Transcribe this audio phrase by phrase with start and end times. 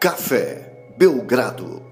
[0.00, 1.82] Café Belgrado.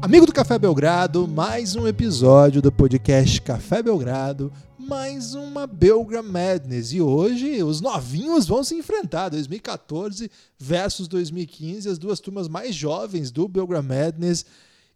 [0.00, 6.90] Amigo do Café Belgrado, mais um episódio do podcast Café Belgrado, mais uma Belgra Madness.
[6.94, 13.30] E hoje os novinhos vão se enfrentar, 2014 versus 2015, as duas turmas mais jovens
[13.30, 14.46] do Belgra Madness.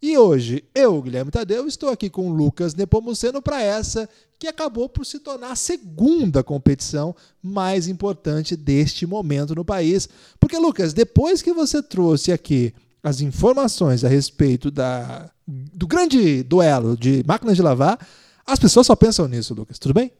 [0.03, 4.89] E hoje, eu, Guilherme Tadeu, estou aqui com o Lucas Nepomuceno para essa que acabou
[4.89, 10.09] por se tornar a segunda competição mais importante deste momento no país.
[10.41, 16.97] Porque, Lucas, depois que você trouxe aqui as informações a respeito da, do grande duelo
[16.97, 17.97] de máquinas de lavar,
[18.45, 19.79] as pessoas só pensam nisso, Lucas.
[19.79, 20.11] Tudo bem?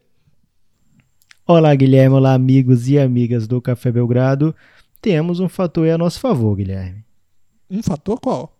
[1.45, 2.15] Olá, Guilherme.
[2.15, 4.55] Olá, amigos e amigas do Café Belgrado.
[5.01, 7.03] Temos um fator a nosso favor, Guilherme.
[7.69, 8.52] Um fator qual?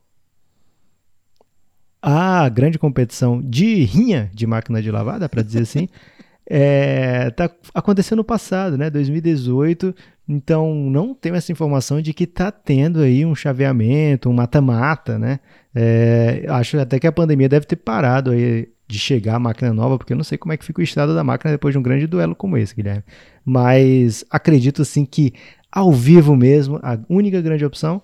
[2.06, 5.88] A grande competição de rinha de máquina de lavar, dá para dizer assim,
[6.46, 9.96] é, tá acontecendo no passado, né, 2018.
[10.28, 15.40] Então não tem essa informação de que tá tendo aí um chaveamento, um mata-mata, né?
[15.74, 19.98] É, acho até que a pandemia deve ter parado aí de chegar a máquina nova,
[19.98, 21.84] porque eu não sei como é que fica o estado da máquina depois de um
[21.84, 23.04] grande duelo como esse, Guilherme.
[23.46, 25.34] Mas acredito assim que
[25.72, 28.02] ao vivo mesmo, a única grande opção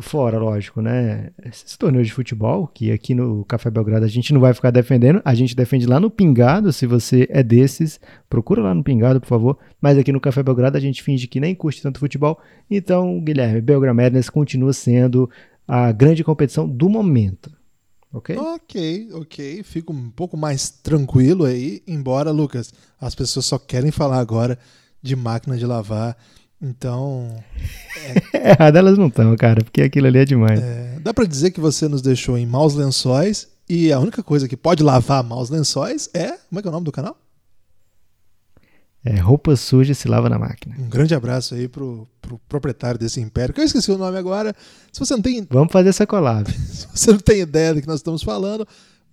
[0.00, 1.30] fora, lógico, né?
[1.44, 5.20] Esses torneios de futebol, que aqui no Café Belgrado a gente não vai ficar defendendo,
[5.24, 9.28] a gente defende lá no Pingado, se você é desses, procura lá no Pingado, por
[9.28, 9.58] favor.
[9.80, 12.40] Mas aqui no Café Belgrado a gente finge que nem curte tanto futebol.
[12.70, 15.30] Então, Guilherme, Belgrado Madness continua sendo
[15.66, 17.50] a grande competição do momento.
[18.12, 18.36] Ok?
[18.36, 19.62] Ok, ok.
[19.62, 24.58] Fico um pouco mais tranquilo aí, embora, Lucas, as pessoas só querem falar agora
[25.02, 26.16] de máquina de lavar
[26.60, 27.36] então.
[28.32, 28.50] É...
[28.52, 30.60] Errado elas não estão, cara, porque aquilo ali é demais.
[30.60, 30.98] É...
[31.00, 34.56] Dá para dizer que você nos deixou em maus lençóis e a única coisa que
[34.56, 36.28] pode lavar maus lençóis é.
[36.48, 37.16] Como é que é o nome do canal?
[39.04, 40.74] É, roupa suja se lava na máquina.
[40.80, 44.52] Um grande abraço aí pro, pro proprietário desse império, que eu esqueci o nome agora.
[44.90, 45.46] Se você não tem.
[45.48, 46.50] Vamos fazer essa collab.
[46.50, 48.66] se você não tem ideia do que nós estamos falando,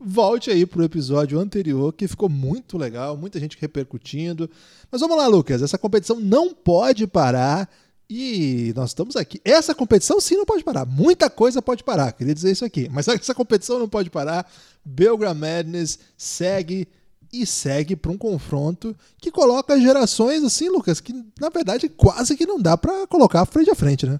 [0.05, 4.49] volte aí pro episódio anterior, que ficou muito legal, muita gente repercutindo.
[4.91, 7.69] Mas vamos lá, Lucas, essa competição não pode parar.
[8.09, 9.41] E nós estamos aqui.
[9.43, 10.85] Essa competição sim não pode parar.
[10.85, 12.87] Muita coisa pode parar, queria dizer isso aqui.
[12.91, 14.47] Mas essa competição não pode parar.
[14.85, 16.87] Belgram Madness segue
[17.31, 22.45] e segue para um confronto que coloca gerações assim, Lucas, que na verdade quase que
[22.45, 24.19] não dá para colocar frente a frente, né?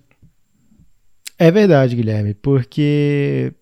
[1.38, 3.54] É verdade, Guilherme, porque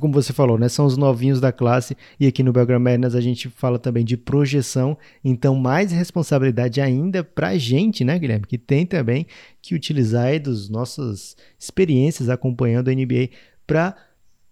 [0.00, 3.20] como você falou, né, são os novinhos da classe e aqui no Belgram Madness a
[3.20, 8.58] gente fala também de projeção, então mais responsabilidade ainda para a gente, né, Guilherme, que
[8.58, 9.26] tem também
[9.62, 13.30] que utilizar das nossas experiências acompanhando a NBA
[13.66, 13.94] para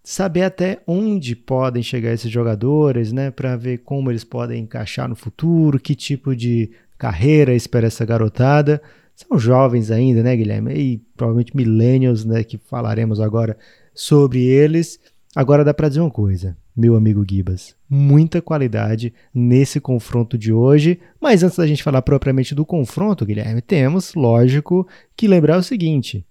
[0.03, 5.15] saber até onde podem chegar esses jogadores, né, para ver como eles podem encaixar no
[5.15, 8.81] futuro, que tipo de carreira espera essa garotada.
[9.15, 10.75] São jovens ainda, né, Guilherme?
[10.75, 13.59] E provavelmente millennials, né, que falaremos agora
[13.93, 14.99] sobre eles.
[15.39, 20.99] Agora dá para dizer uma coisa, meu amigo Gibas, muita qualidade nesse confronto de hoje,
[21.21, 24.85] mas antes da gente falar propriamente do confronto, Guilherme, temos, lógico,
[25.17, 26.27] que lembrar o seguinte: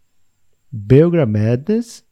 [0.69, 2.03] Belgrade Madness,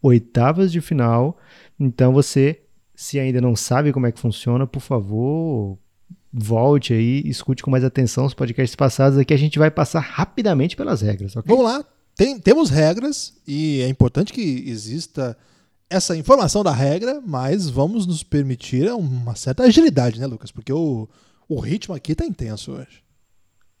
[0.00, 1.36] oitavas de final.
[1.78, 2.62] Então você,
[2.94, 5.78] se ainda não sabe como é que funciona, por favor,
[6.32, 9.18] volte aí, escute com mais atenção os podcasts passados.
[9.18, 11.54] Aqui a gente vai passar rapidamente pelas regras, ok?
[11.54, 11.84] Vamos lá.
[12.16, 15.36] Tem, temos regras e é importante que exista
[15.90, 20.50] essa informação da regra, mas vamos nos permitir uma certa agilidade, né, Lucas?
[20.50, 21.08] Porque o,
[21.48, 23.08] o ritmo aqui está intenso hoje.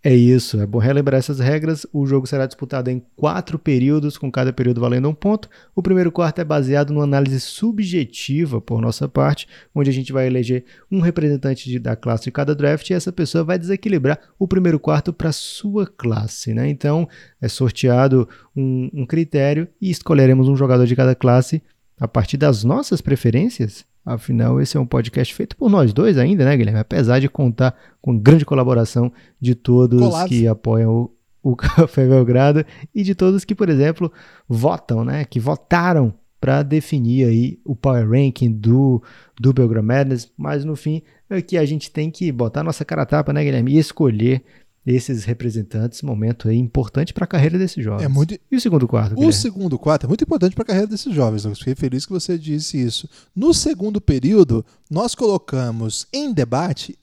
[0.02, 1.84] É isso, é bom relembrar essas regras.
[1.92, 5.50] O jogo será disputado em quatro períodos, com cada período valendo um ponto.
[5.74, 10.28] O primeiro quarto é baseado numa análise subjetiva por nossa parte, onde a gente vai
[10.28, 14.46] eleger um representante de, da classe de cada draft e essa pessoa vai desequilibrar o
[14.46, 16.54] primeiro quarto para sua classe.
[16.54, 16.68] Né?
[16.68, 17.08] Então,
[17.42, 21.60] é sorteado um, um critério e escolheremos um jogador de cada classe
[22.00, 23.84] a partir das nossas preferências.
[24.04, 26.80] Afinal, esse é um podcast feito por nós dois ainda, né, Guilherme?
[26.80, 30.28] Apesar de contar com grande colaboração de todos Colado.
[30.28, 31.10] que apoiam
[31.42, 32.64] o, o Café Belgrado
[32.94, 34.10] e de todos que, por exemplo,
[34.48, 35.24] votam, né?
[35.24, 39.02] Que votaram para definir aí o power ranking do,
[39.38, 43.02] do Belgrado Madness, mas no fim é que a gente tem que botar nossa cara
[43.02, 43.72] a tapa, né, Guilherme?
[43.72, 44.42] E escolher
[44.88, 48.04] esses representantes, momento aí importante para a carreira desses jovens.
[48.04, 48.38] É muito...
[48.50, 49.12] E o segundo quarto?
[49.12, 49.34] O Guilherme?
[49.34, 51.44] segundo quarto é muito importante para a carreira desses jovens.
[51.44, 53.06] Eu fiquei feliz que você disse isso.
[53.36, 56.98] No segundo período, nós colocamos em debate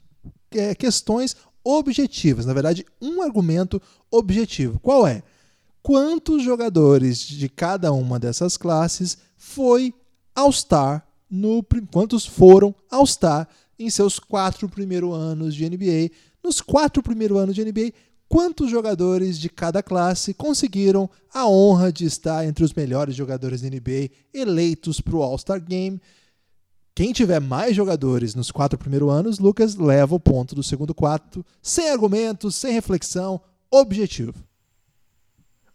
[0.51, 2.47] é, questões objetivas.
[2.47, 3.79] Na verdade, um argumento
[4.09, 4.79] objetivo.
[4.79, 5.21] Qual é?
[5.83, 9.93] Quantos jogadores de cada uma dessas classes foi
[10.33, 13.47] All-Star no quantos foram All-Star
[13.77, 16.09] em seus quatro primeiros anos de NBA
[16.45, 17.92] nos quatro primeiros anos de NBA,
[18.30, 23.69] quantos jogadores de cada classe conseguiram a honra de estar entre os melhores jogadores da
[23.69, 26.00] NBA eleitos para o All-Star Game.
[26.94, 31.44] Quem tiver mais jogadores nos quatro primeiros anos, Lucas leva o ponto do segundo quarto,
[31.62, 34.36] sem argumentos, sem reflexão, objetivo.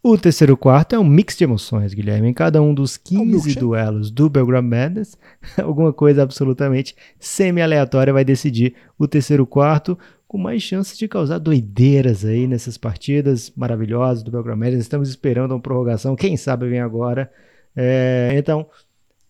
[0.02, 2.28] O terceiro quarto é um mix de emoções, Guilherme.
[2.28, 5.18] Em cada um dos 15 é duelos do Belgrade Madness,
[5.62, 9.98] alguma coisa absolutamente semi-aleatória vai decidir o terceiro quarto,
[10.30, 14.82] com mais chances de causar doideiras aí nessas partidas maravilhosas do Belgrade Madness.
[14.82, 17.28] Estamos esperando uma prorrogação, quem sabe vem agora.
[17.74, 18.64] É, então,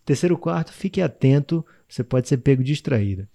[0.05, 3.27] terceiro quarto, fique atento, você pode ser pego distraído.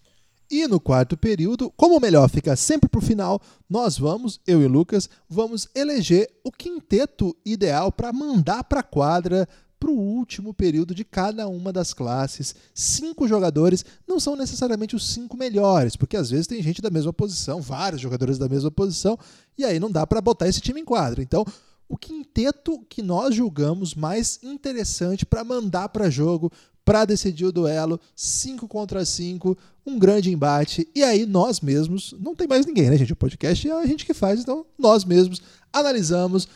[0.48, 4.62] E no quarto período, como o melhor fica sempre para o final, nós vamos, eu
[4.62, 9.48] e Lucas, vamos eleger o quinteto ideal para mandar para a quadra
[9.78, 12.54] para o último período de cada uma das classes.
[12.74, 17.12] Cinco jogadores não são necessariamente os cinco melhores, porque às vezes tem gente da mesma
[17.12, 19.18] posição, vários jogadores da mesma posição,
[19.56, 21.22] e aí não dá para botar esse time em quadra.
[21.22, 21.44] Então,
[21.88, 26.50] o quinteto que nós julgamos mais interessante para mandar para jogo,
[26.84, 30.88] para decidir o duelo, 5 contra 5, um grande embate.
[30.94, 33.12] E aí nós mesmos, não tem mais ninguém, né, gente?
[33.12, 35.42] O podcast é a gente que faz, então nós mesmos
[35.72, 36.48] analisamos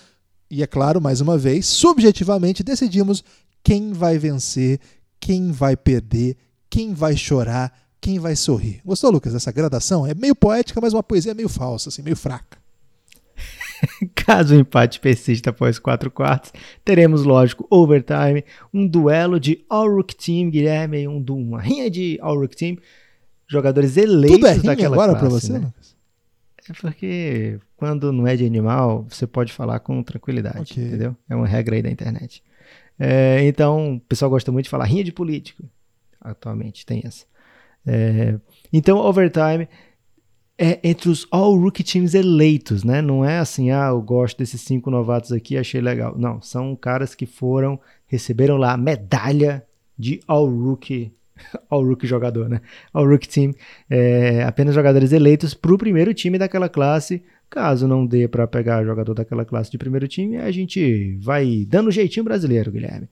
[0.50, 3.22] e é claro, mais uma vez, subjetivamente decidimos
[3.62, 4.80] quem vai vencer,
[5.20, 6.36] quem vai perder,
[6.68, 8.80] quem vai chorar, quem vai sorrir.
[8.84, 10.06] Gostou, Lucas, dessa gradação?
[10.06, 12.58] É meio poética, mas uma poesia meio falsa, assim, meio fraca.
[14.14, 16.52] Caso o empate persista após quatro quartos,
[16.84, 22.76] teremos, lógico, overtime, um duelo de All-Rook Team, Guilherme, um, uma rinha de All-Rook Team,
[23.46, 25.72] jogadores eleitos Tudo é rinha daquela agora para você, né?
[26.70, 30.84] É porque quando não é de animal, você pode falar com tranquilidade, okay.
[30.84, 31.16] entendeu?
[31.28, 32.44] É uma regra aí da internet.
[32.96, 35.64] É, então, o pessoal gosta muito de falar rinha de político.
[36.20, 37.26] Atualmente tem essa.
[37.84, 38.38] É,
[38.72, 39.68] então, overtime
[40.56, 43.02] é entre os All-Rookie Teams eleitos, né?
[43.02, 46.16] Não é assim, ah, eu gosto desses cinco novatos aqui, achei legal.
[46.16, 49.66] Não, são caras que foram, receberam lá a medalha
[49.98, 50.20] de
[51.68, 52.60] All-Rookie All-Rookie jogador, né?
[52.92, 53.54] All-Rookie Team,
[53.88, 57.22] é, apenas jogadores eleitos para o primeiro time daquela classe.
[57.48, 61.90] Caso não dê para pegar jogador daquela classe de primeiro time, a gente vai dando
[61.90, 63.08] jeitinho brasileiro, Guilherme.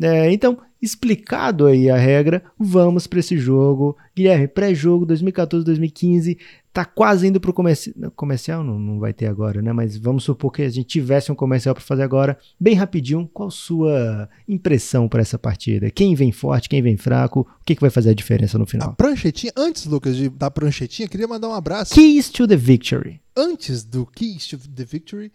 [0.00, 3.96] É, então, explicado aí a regra, vamos para esse jogo.
[4.16, 6.38] Guilherme, pré-jogo 2014-2015,
[6.72, 9.72] tá quase indo pro comerci comercial, não, não vai ter agora, né?
[9.72, 12.38] Mas vamos supor que a gente tivesse um comercial para fazer agora.
[12.58, 15.90] Bem rapidinho, qual sua impressão para essa partida?
[15.90, 17.40] Quem vem forte, quem vem fraco?
[17.40, 18.90] O que, que vai fazer a diferença no final?
[18.90, 21.94] A pranchetinha, antes, Lucas, de dar pranchetinha, queria mandar um abraço.
[21.94, 23.20] Keys to the Victory.
[23.36, 25.32] Antes do Keys to the Victory,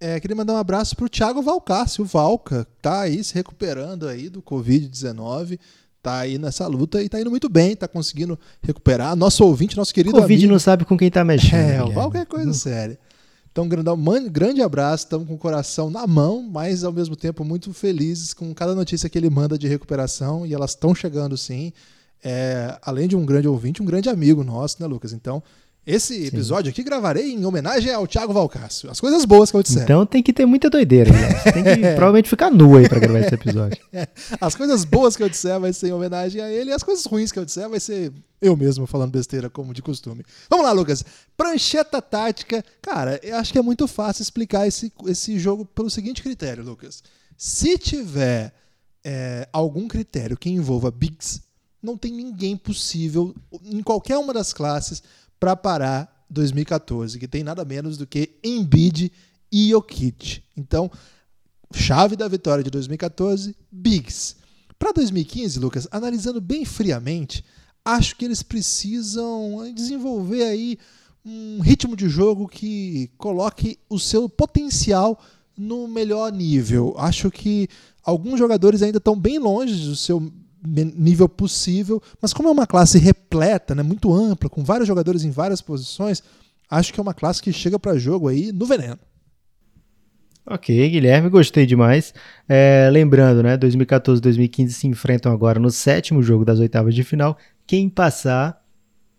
[0.00, 4.28] é, queria mandar um abraço pro Thiago Valcácio, o Valca, tá aí se recuperando aí
[4.28, 5.58] do Covid-19
[6.08, 9.14] tá aí nessa luta e tá indo muito bem, tá conseguindo recuperar.
[9.14, 10.52] Nosso ouvinte, nosso querido Covid amigo.
[10.52, 11.92] não sabe com quem tá mexendo.
[11.92, 12.98] É, o é coisa séria.
[13.52, 13.90] Então, grande,
[14.30, 18.54] grande abraço, estamos com o coração na mão, mas ao mesmo tempo muito felizes com
[18.54, 21.72] cada notícia que ele manda de recuperação e elas estão chegando sim.
[22.24, 25.12] É, além de um grande ouvinte, um grande amigo nosso, né, Lucas?
[25.12, 25.42] Então,
[25.88, 26.72] esse episódio Sim.
[26.72, 28.90] aqui gravarei em homenagem ao Thiago Valcácio.
[28.90, 29.84] As coisas boas que eu disser.
[29.84, 31.32] Então tem que ter muita doideira, né?
[31.50, 31.94] Tem que é.
[31.94, 33.78] provavelmente ficar nu aí pra gravar esse episódio.
[34.38, 37.06] As coisas boas que eu disser vai ser em homenagem a ele e as coisas
[37.06, 40.22] ruins que eu disser vai ser eu mesmo falando besteira, como de costume.
[40.50, 41.02] Vamos lá, Lucas.
[41.34, 42.62] Prancheta tática.
[42.82, 47.02] Cara, eu acho que é muito fácil explicar esse, esse jogo pelo seguinte critério, Lucas.
[47.34, 48.52] Se tiver
[49.02, 51.40] é, algum critério que envolva bigs,
[51.82, 55.02] não tem ninguém possível em qualquer uma das classes
[55.38, 59.10] para parar 2014, que tem nada menos do que Embiid
[59.50, 60.42] e Jokic.
[60.56, 60.90] Então,
[61.72, 64.36] chave da vitória de 2014, Bigs.
[64.78, 67.44] Para 2015, Lucas, analisando bem friamente,
[67.84, 70.78] acho que eles precisam desenvolver aí
[71.24, 75.20] um ritmo de jogo que coloque o seu potencial
[75.56, 76.94] no melhor nível.
[76.96, 77.68] Acho que
[78.02, 80.32] alguns jogadores ainda estão bem longe do seu
[80.64, 85.30] nível possível, mas como é uma classe repleta, né, muito ampla, com vários jogadores em
[85.30, 86.22] várias posições,
[86.70, 88.98] acho que é uma classe que chega para jogo aí no veneno.
[90.50, 92.14] Ok, Guilherme, gostei demais.
[92.48, 97.04] É, lembrando, né, 2014 e 2015 se enfrentam agora no sétimo jogo das oitavas de
[97.04, 97.36] final.
[97.66, 98.58] Quem passar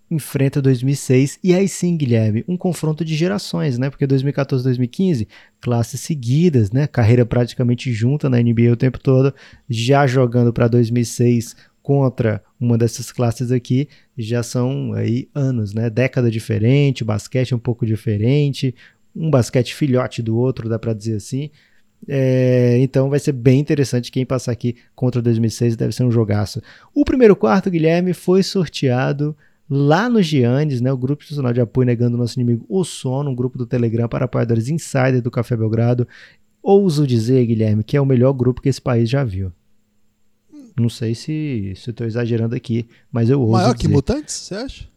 [0.09, 3.89] enfrenta 2006 e aí sim, Guilherme, um confronto de gerações, né?
[3.89, 5.27] Porque 2014, 2015,
[5.61, 6.87] classes seguidas, né?
[6.87, 9.33] Carreira praticamente junta na NBA o tempo todo,
[9.69, 13.87] já jogando para 2006 contra uma dessas classes aqui,
[14.17, 15.89] já são aí anos, né?
[15.89, 18.75] Década diferente, basquete um pouco diferente,
[19.15, 21.49] um basquete filhote do outro, dá para dizer assim.
[22.07, 26.61] É, então vai ser bem interessante quem passar aqui contra 2006, deve ser um jogaço.
[26.93, 29.35] O primeiro quarto, Guilherme, foi sorteado
[29.69, 33.29] lá no Giannis, né, o grupo institucional de apoio negando o nosso inimigo o sono,
[33.29, 36.07] um grupo do Telegram para apoiadores insider do Café Belgrado.
[36.61, 39.51] Ouso dizer, Guilherme, que é o melhor grupo que esse país já viu.
[40.77, 43.87] Não sei se, estou exagerando aqui, mas eu ouso Maior dizer.
[43.87, 44.87] que Mutantes, você acha?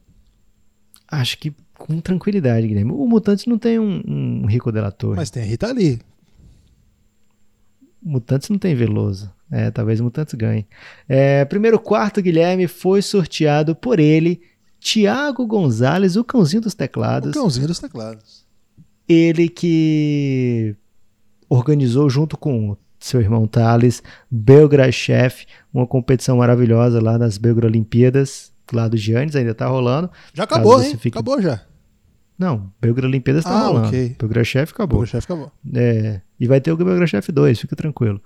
[1.09, 2.93] Acho que com tranquilidade, Guilherme.
[2.93, 5.17] O Mutantes não tem um, um Rico Delator.
[5.17, 6.01] Mas tem a Rita Lee.
[8.01, 9.31] Mutantes não tem Veloso.
[9.51, 10.67] É, talvez Mutantes ganhe.
[11.09, 14.41] É, primeiro quarto, Guilherme, foi sorteado por ele,
[14.83, 17.33] Tiago Gonzalez, o cãozinho dos O teclados.
[17.33, 18.45] cãozinho dos teclados.
[19.09, 20.75] Ele que
[21.49, 28.53] organizou junto com seu irmão Thales, Belgrade Chef, uma competição maravilhosa lá nas Belgrade Olimpíadas,
[28.73, 30.11] lá do Giannis, ainda tá rolando.
[30.35, 30.97] Já acabou, hein?
[30.97, 31.61] fique- Acabou já.
[32.39, 33.87] Não, Belgrade Olimpíadas tá Ah, rolando.
[33.89, 34.17] ok.
[34.19, 35.01] Belgrade Chef acabou.
[35.03, 35.53] O chefe acabou.
[35.75, 38.21] É, e vai ter o Belgrade Chef 2, fica tranquilo.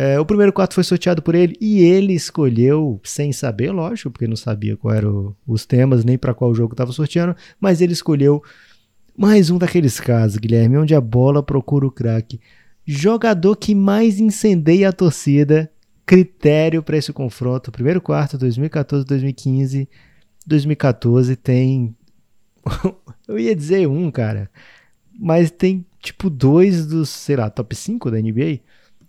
[0.00, 4.28] É, o primeiro quarto foi sorteado por ele e ele escolheu, sem saber, lógico, porque
[4.28, 8.40] não sabia qual eram os temas, nem para qual jogo estava sorteando, mas ele escolheu
[9.16, 12.40] mais um daqueles casos, Guilherme, onde a bola procura o craque.
[12.86, 15.68] Jogador que mais incendeia a torcida,
[16.06, 17.72] critério para esse confronto.
[17.72, 19.88] Primeiro quarto, 2014, 2015.
[20.46, 21.92] 2014 tem.
[23.26, 24.48] Eu ia dizer um, cara.
[25.18, 28.60] Mas tem tipo dois dos, sei lá, top 5 da NBA.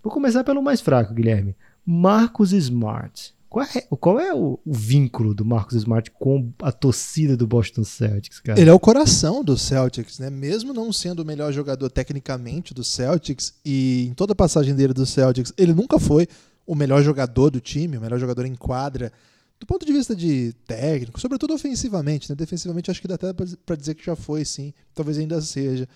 [0.04, 1.56] Vou começar pelo mais fraco, Guilherme.
[1.86, 3.34] Marcus Smart.
[3.50, 7.84] Qual é, qual é o, o vínculo do Marcus Smart com a torcida do Boston
[7.84, 8.60] Celtics, cara?
[8.60, 10.30] Ele é o coração do Celtics, né?
[10.30, 14.94] Mesmo não sendo o melhor jogador tecnicamente do Celtics e em toda a passagem dele
[14.94, 16.28] do Celtics, ele nunca foi
[16.66, 19.12] o melhor jogador do time, o melhor jogador em quadra.
[19.60, 22.36] Do ponto de vista de técnico, sobretudo ofensivamente, né?
[22.36, 23.34] Defensivamente acho que dá até
[23.66, 24.76] pra dizer que já foi, sim.
[24.94, 25.90] Talvez ainda seja.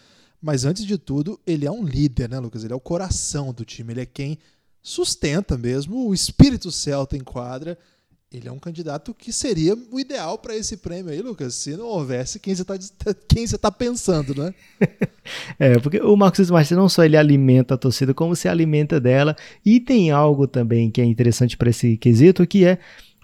[0.43, 2.65] Mas antes de tudo, ele é um líder, né, Lucas?
[2.65, 3.93] Ele é o coração do time.
[3.93, 4.37] Ele é quem
[4.81, 7.77] sustenta mesmo o espírito celta em quadra.
[8.29, 11.85] Ele é um candidato que seria o ideal para esse prêmio aí, Lucas, se não
[11.85, 12.75] houvesse quem você está
[13.25, 14.53] quem você tá pensando, né?
[15.57, 19.37] É, porque o Marcus Smart não só ele alimenta a torcida, como se alimenta dela.
[19.65, 22.79] E tem algo também que é interessante para esse quesito, que é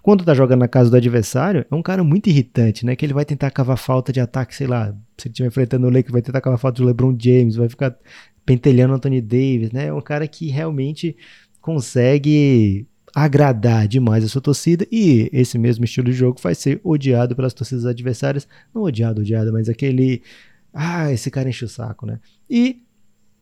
[0.09, 2.95] quando tá jogando na casa do adversário, é um cara muito irritante, né?
[2.95, 5.89] Que ele vai tentar cavar falta de ataque, sei lá, se ele estiver enfrentando o
[5.91, 7.95] Lakers, vai tentar cavar falta de LeBron James, vai ficar
[8.43, 9.85] pentelhando Anthony Davis, né?
[9.85, 11.15] É um cara que realmente
[11.61, 17.35] consegue agradar demais a sua torcida e esse mesmo estilo de jogo vai ser odiado
[17.35, 20.23] pelas torcidas adversárias, não odiado, odiado, mas aquele
[20.73, 22.19] ah, esse cara enche o saco, né?
[22.49, 22.81] E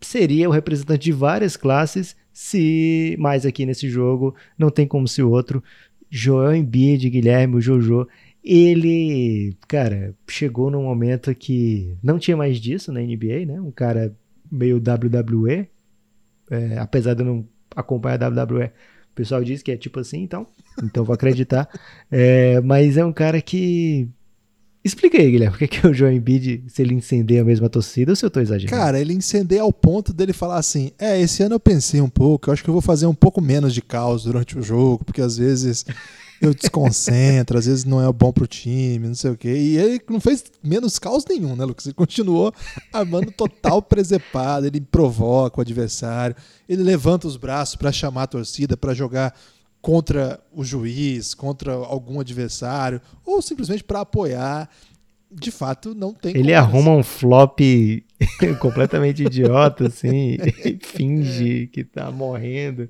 [0.01, 5.23] seria o representante de várias classes se mais aqui nesse jogo não tem como se
[5.23, 5.63] o outro
[6.09, 8.07] Joel Embiid, Guilherme, o Jojo,
[8.43, 13.59] ele, cara, chegou num momento que não tinha mais disso na NBA, né?
[13.59, 14.15] Um cara
[14.49, 15.67] meio WWE,
[16.49, 20.21] é, apesar de eu não acompanhar a WWE, o pessoal diz que é tipo assim,
[20.21, 20.47] então,
[20.81, 21.67] então vou acreditar.
[22.09, 24.07] É, mas é um cara que
[24.83, 28.11] Explica aí, Guilherme, por que, que o Joel Embiid, se ele incendeia a mesma torcida
[28.11, 28.77] ou se eu tô exagerando?
[28.77, 32.49] Cara, ele incendeia ao ponto dele falar assim: é, esse ano eu pensei um pouco,
[32.49, 35.21] eu acho que eu vou fazer um pouco menos de caos durante o jogo, porque
[35.21, 35.85] às vezes
[36.41, 39.49] eu desconcentro, às vezes não é bom pro time, não sei o quê.
[39.49, 41.85] E ele não fez menos caos nenhum, né, Lucas?
[41.85, 42.53] Ele continuou
[42.93, 46.35] armando total presepada, ele provoca o adversário,
[46.69, 49.33] ele levanta os braços para chamar a torcida, para jogar
[49.81, 54.69] contra o juiz, contra algum adversário, ou simplesmente para apoiar.
[55.29, 57.59] De fato, não tem Ele arruma um flop
[58.59, 62.89] completamente idiota, assim, e finge que tá morrendo.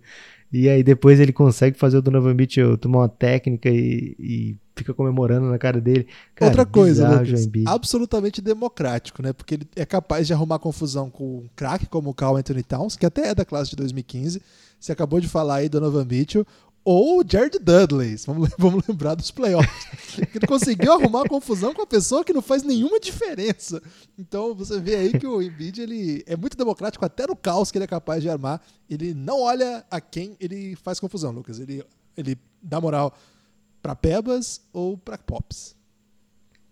[0.52, 4.94] E aí depois ele consegue fazer o Donovan Mitchell tomar uma técnica e, e fica
[4.94, 6.08] comemorando na cara dele.
[6.36, 9.34] Cara, Outra coisa, Lucas, absolutamente democrático, né?
[9.34, 12.96] Porque ele é capaz de arrumar confusão com um craque como o Carl Anthony Towns,
[12.96, 14.42] que até é da classe de 2015.
[14.80, 16.46] Você acabou de falar aí Donovan Mitchell.
[16.90, 18.16] Ou Jared Dudley.
[18.26, 19.88] Vamos, vamos lembrar dos playoffs.
[20.34, 23.84] Ele conseguiu arrumar confusão com a pessoa que não faz nenhuma diferença.
[24.18, 27.78] Então você vê aí que o Embiid ele é muito democrático até no caos que
[27.78, 28.62] ele é capaz de armar.
[28.90, 31.60] Ele não olha a quem ele faz confusão, Lucas.
[31.60, 31.84] Ele,
[32.16, 33.14] ele dá moral
[33.82, 35.76] para Pebas ou para Pops.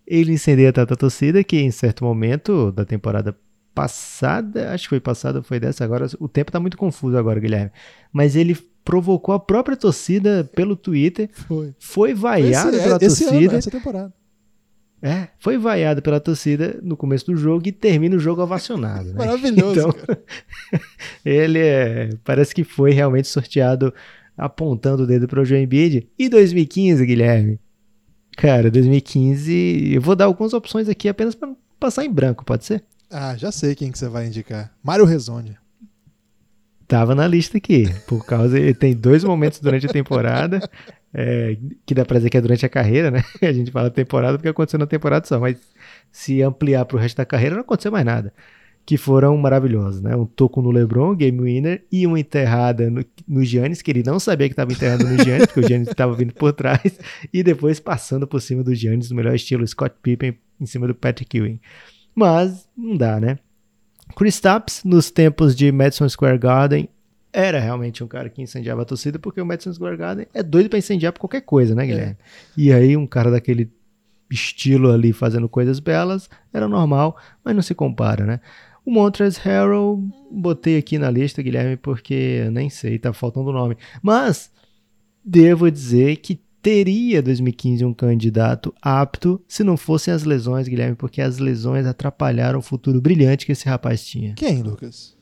[0.06, 3.36] Ele incendeia tanta torcida que em certo momento da temporada
[3.76, 7.70] passada, acho que foi passada, foi dessa agora, o tempo tá muito confuso agora, Guilherme.
[8.10, 11.74] Mas ele provocou a própria torcida pelo Twitter, Foi.
[11.78, 13.50] foi vaiado Esse- pela esse torcida.
[13.50, 14.12] ano, essa temporada.
[15.02, 19.08] É, foi vaiado pela torcida no começo do jogo e termina o jogo ovacionado.
[19.10, 19.14] Né?
[19.18, 19.92] Maravilhoso, Então,
[21.24, 23.92] ele é, parece que foi realmente sorteado
[24.36, 26.08] apontando o dedo para o Joe Embiid.
[26.18, 27.60] E 2015, Guilherme?
[28.36, 32.82] Cara, 2015, eu vou dar algumas opções aqui apenas para passar em branco, pode ser?
[33.10, 34.72] Ah, já sei quem que você vai indicar.
[34.82, 35.58] Mário Rezonde.
[36.88, 40.60] Tava na lista aqui, por causa ele tem dois momentos durante a temporada
[41.18, 43.24] é, que dá pra dizer que é durante a carreira, né?
[43.40, 45.56] A gente fala temporada porque aconteceu na temporada só, mas
[46.12, 48.32] se ampliar pro resto da carreira não aconteceu mais nada.
[48.84, 50.14] Que foram maravilhosos, né?
[50.14, 54.20] Um toco no LeBron, game winner, e uma enterrada no, no Giannis, que ele não
[54.20, 56.98] sabia que estava enterrado no Giannis, porque o Giannis estava vindo por trás,
[57.32, 60.94] e depois passando por cima do Giannis, no melhor estilo Scott Pippen, em cima do
[60.94, 61.58] Patrick Ewing.
[62.16, 63.38] Mas não dá, né?
[64.16, 66.88] Chris Tapps, nos tempos de Madison Square Garden,
[67.32, 70.70] era realmente um cara que incendiava a torcida, porque o Madison Square Garden é doido
[70.70, 72.12] para incendiar por qualquer coisa, né, Guilherme?
[72.12, 72.16] É.
[72.56, 73.70] E aí, um cara daquele
[74.30, 78.40] estilo ali fazendo coisas belas era normal, mas não se compara, né?
[78.86, 83.76] O Montrezl Harrell, botei aqui na lista, Guilherme, porque nem sei, tá faltando o nome.
[84.02, 84.50] Mas
[85.22, 91.22] devo dizer que teria 2015 um candidato apto se não fossem as lesões, Guilherme, porque
[91.22, 94.34] as lesões atrapalharam o futuro brilhante que esse rapaz tinha.
[94.34, 95.16] Quem, Lucas?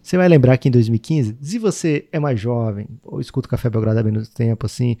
[0.00, 3.68] Você vai lembrar que em 2015, se você é mais jovem, ou escuta o Café
[3.68, 4.96] Belgrado há menos tempo, assim,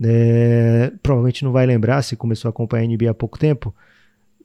[0.00, 3.74] é, provavelmente não vai lembrar se começou a acompanhar a NBA há pouco tempo.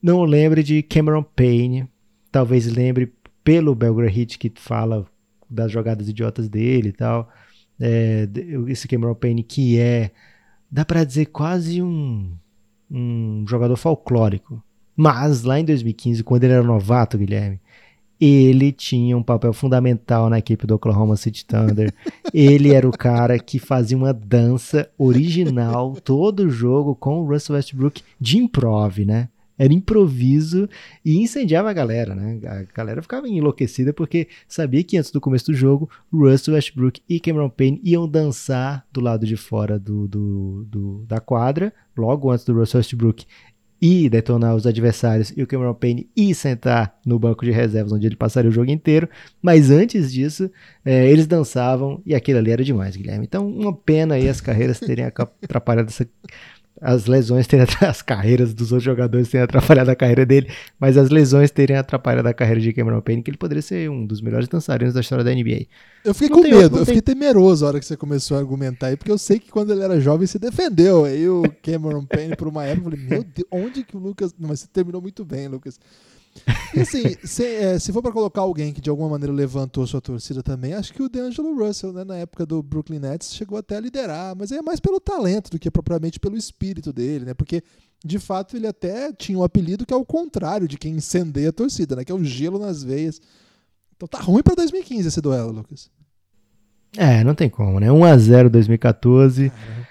[0.01, 1.87] Não lembre de Cameron Payne,
[2.31, 3.13] talvez lembre
[3.43, 5.05] pelo Belgrade Hit que fala
[5.47, 7.29] das jogadas idiotas dele e tal.
[7.79, 8.27] É,
[8.67, 10.11] esse Cameron Payne que é,
[10.69, 12.31] dá para dizer, quase um,
[12.89, 14.61] um jogador folclórico.
[14.95, 17.59] Mas lá em 2015, quando ele era novato, Guilherme,
[18.19, 21.93] ele tinha um papel fundamental na equipe do Oklahoma City Thunder.
[22.33, 27.55] ele era o cara que fazia uma dança original todo o jogo com o Russell
[27.55, 29.29] Westbrook de improv, né?
[29.59, 30.69] Era improviso
[31.03, 32.39] e incendiava a galera, né?
[32.47, 37.19] A galera ficava enlouquecida porque sabia que antes do começo do jogo, Russell Westbrook e
[37.19, 42.45] Cameron Payne iam dançar do lado de fora do, do, do da quadra, logo antes
[42.45, 43.25] do Russell Westbrook
[43.81, 48.07] e detonar os adversários e o Cameron Payne ir sentar no banco de reservas onde
[48.07, 49.07] ele passaria o jogo inteiro.
[49.41, 50.51] Mas antes disso,
[50.83, 53.25] é, eles dançavam e aquilo ali era demais, Guilherme.
[53.25, 55.05] Então, uma pena aí as carreiras terem
[55.41, 56.07] atrapalhado essa
[56.81, 61.09] as lesões terem as carreiras dos outros jogadores terem atrapalhado a carreira dele, mas as
[61.09, 64.47] lesões terem atrapalhado a carreira de Cameron Payne, que ele poderia ser um dos melhores
[64.47, 65.67] dançarinos da história da NBA.
[66.03, 68.87] Eu fiquei não com medo, eu fiquei temeroso na hora que você começou a argumentar
[68.87, 71.05] aí, porque eu sei que quando ele era jovem se defendeu.
[71.05, 74.33] Aí o Cameron Payne por uma época, eu falei, meu Deus, onde que o Lucas.
[74.39, 75.79] Não, mas você terminou muito bem, Lucas.
[76.73, 80.01] E assim, se, é, se for para colocar alguém que de alguma maneira levantou sua
[80.01, 83.77] torcida também, acho que o DeAngelo Russell, né, na época do Brooklyn Nets, chegou até
[83.77, 87.33] a liderar, mas é mais pelo talento do que propriamente pelo espírito dele, né?
[87.33, 87.63] Porque
[88.03, 91.53] de fato ele até tinha um apelido que é o contrário de quem incendeia a
[91.53, 92.05] torcida, né?
[92.05, 93.19] Que é o gelo nas veias.
[93.95, 95.89] Então tá ruim para 2015 esse duelo, Lucas.
[96.97, 97.91] É, não tem como, né?
[97.91, 99.49] 1 a 0 2014.
[99.49, 99.88] Caramba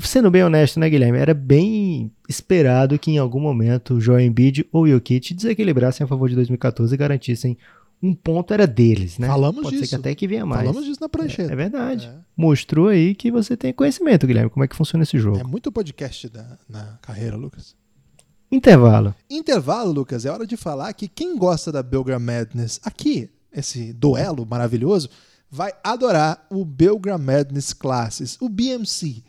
[0.00, 1.18] sendo bem honesto, né, Guilherme?
[1.18, 6.08] Era bem esperado que em algum momento o Joel Embiid ou o Jokic desequilibrassem a
[6.08, 7.58] favor de 2014 e garantissem
[8.02, 9.28] um ponto era deles, né?
[9.28, 9.90] Falamos Pode disso.
[9.90, 10.62] ser que até que venha mais.
[10.62, 11.50] Falamos disso na prancheta.
[11.50, 12.06] É, é verdade.
[12.06, 12.14] É.
[12.36, 15.38] Mostrou aí que você tem conhecimento, Guilherme, como é que funciona esse jogo.
[15.38, 17.76] É muito podcast da, na carreira, Lucas.
[18.50, 19.14] Intervalo.
[19.30, 20.26] Intervalo, Lucas.
[20.26, 25.08] É hora de falar que quem gosta da Belgram Madness aqui, esse duelo maravilhoso,
[25.48, 29.22] vai adorar o Belgram Madness Classes, o BMC.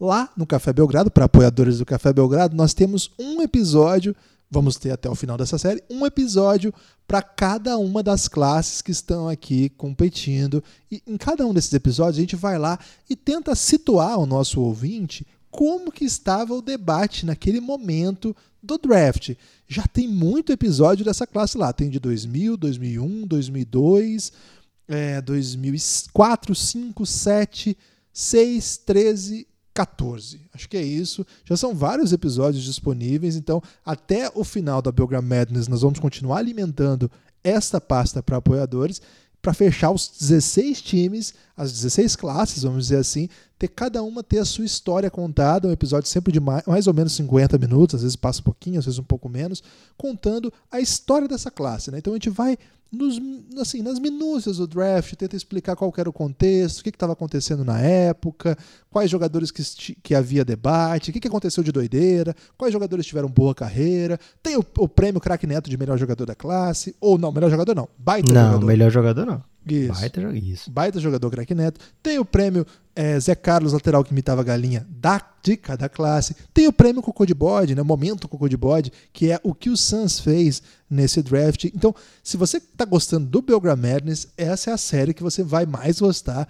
[0.00, 4.16] Lá no Café Belgrado, para apoiadores do Café Belgrado, nós temos um episódio,
[4.50, 6.72] vamos ter até o final dessa série, um episódio
[7.06, 10.64] para cada uma das classes que estão aqui competindo.
[10.90, 12.78] E em cada um desses episódios a gente vai lá
[13.10, 19.34] e tenta situar o nosso ouvinte como que estava o debate naquele momento do draft.
[19.68, 21.74] Já tem muito episódio dessa classe lá.
[21.74, 24.32] Tem de 2000, 2001, 2002,
[24.88, 27.76] é, 2004, 5, 7,
[28.14, 29.49] 6, 13
[29.80, 30.42] 14.
[30.52, 31.26] Acho que é isso.
[31.44, 36.36] Já são vários episódios disponíveis, então até o final da Belgram Madness nós vamos continuar
[36.36, 37.10] alimentando
[37.42, 39.00] esta pasta para apoiadores
[39.40, 44.38] para fechar os 16 times, as 16 classes, vamos dizer assim, ter cada uma ter
[44.38, 48.02] a sua história contada, um episódio sempre de mais, mais ou menos 50 minutos, às
[48.02, 49.62] vezes passa um pouquinho, às vezes um pouco menos,
[49.94, 51.90] contando a história dessa classe.
[51.90, 51.98] Né?
[51.98, 52.56] Então a gente vai
[52.90, 53.20] nos,
[53.60, 57.64] assim, nas minúcias do draft, tenta explicar qual era o contexto, o que estava acontecendo
[57.64, 58.56] na época,
[58.90, 59.62] quais jogadores que,
[60.02, 64.18] que havia debate, o que, que aconteceu de doideira, quais jogadores tiveram boa carreira.
[64.42, 67.74] Tem o, o prêmio Crack Neto de melhor jogador da classe, ou não, melhor jogador
[67.74, 68.60] não, baita não, jogador.
[68.60, 69.50] Não, melhor jogador não.
[69.74, 70.00] Isso.
[70.00, 70.70] Baita, isso.
[70.70, 71.80] Baita jogador, craque Neto.
[72.02, 76.34] Tem o prêmio é, Zé Carlos, lateral que imitava a galinha da, de cada classe.
[76.52, 77.82] Tem o prêmio Cocô de Bode, né?
[77.82, 81.64] Momento Cocô de Bode, que é o que o Suns fez nesse draft.
[81.66, 85.66] Então, se você está gostando do Belgram Madness, essa é a série que você vai
[85.66, 86.48] mais gostar.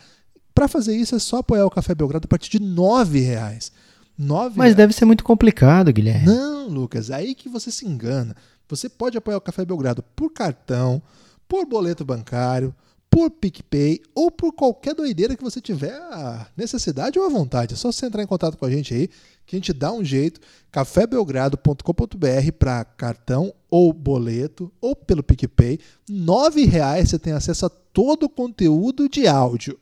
[0.54, 3.72] Para fazer isso, é só apoiar o Café Belgrado a partir de R$ reais.
[4.18, 4.76] Nove Mas reais.
[4.76, 6.26] deve ser muito complicado, Guilherme.
[6.26, 8.37] Não, Lucas, aí que você se engana.
[8.68, 11.02] Você pode apoiar o Café Belgrado por cartão,
[11.48, 12.74] por boleto bancário,
[13.11, 17.75] por PicPay ou por qualquer doideira que você tiver a necessidade ou a vontade.
[17.75, 19.09] É só você entrar em contato com a gente aí,
[19.44, 20.40] que a gente dá um jeito.
[20.70, 25.81] cafébelgrado.com.br para cartão ou boleto ou pelo PicPay.
[26.09, 29.79] R$ reais você tem acesso a todo o conteúdo de áudio.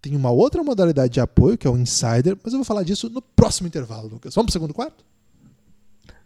[0.00, 3.08] Tem uma outra modalidade de apoio, que é o Insider, mas eu vou falar disso
[3.10, 4.34] no próximo intervalo, Lucas.
[4.34, 5.11] Vamos para o segundo quarto?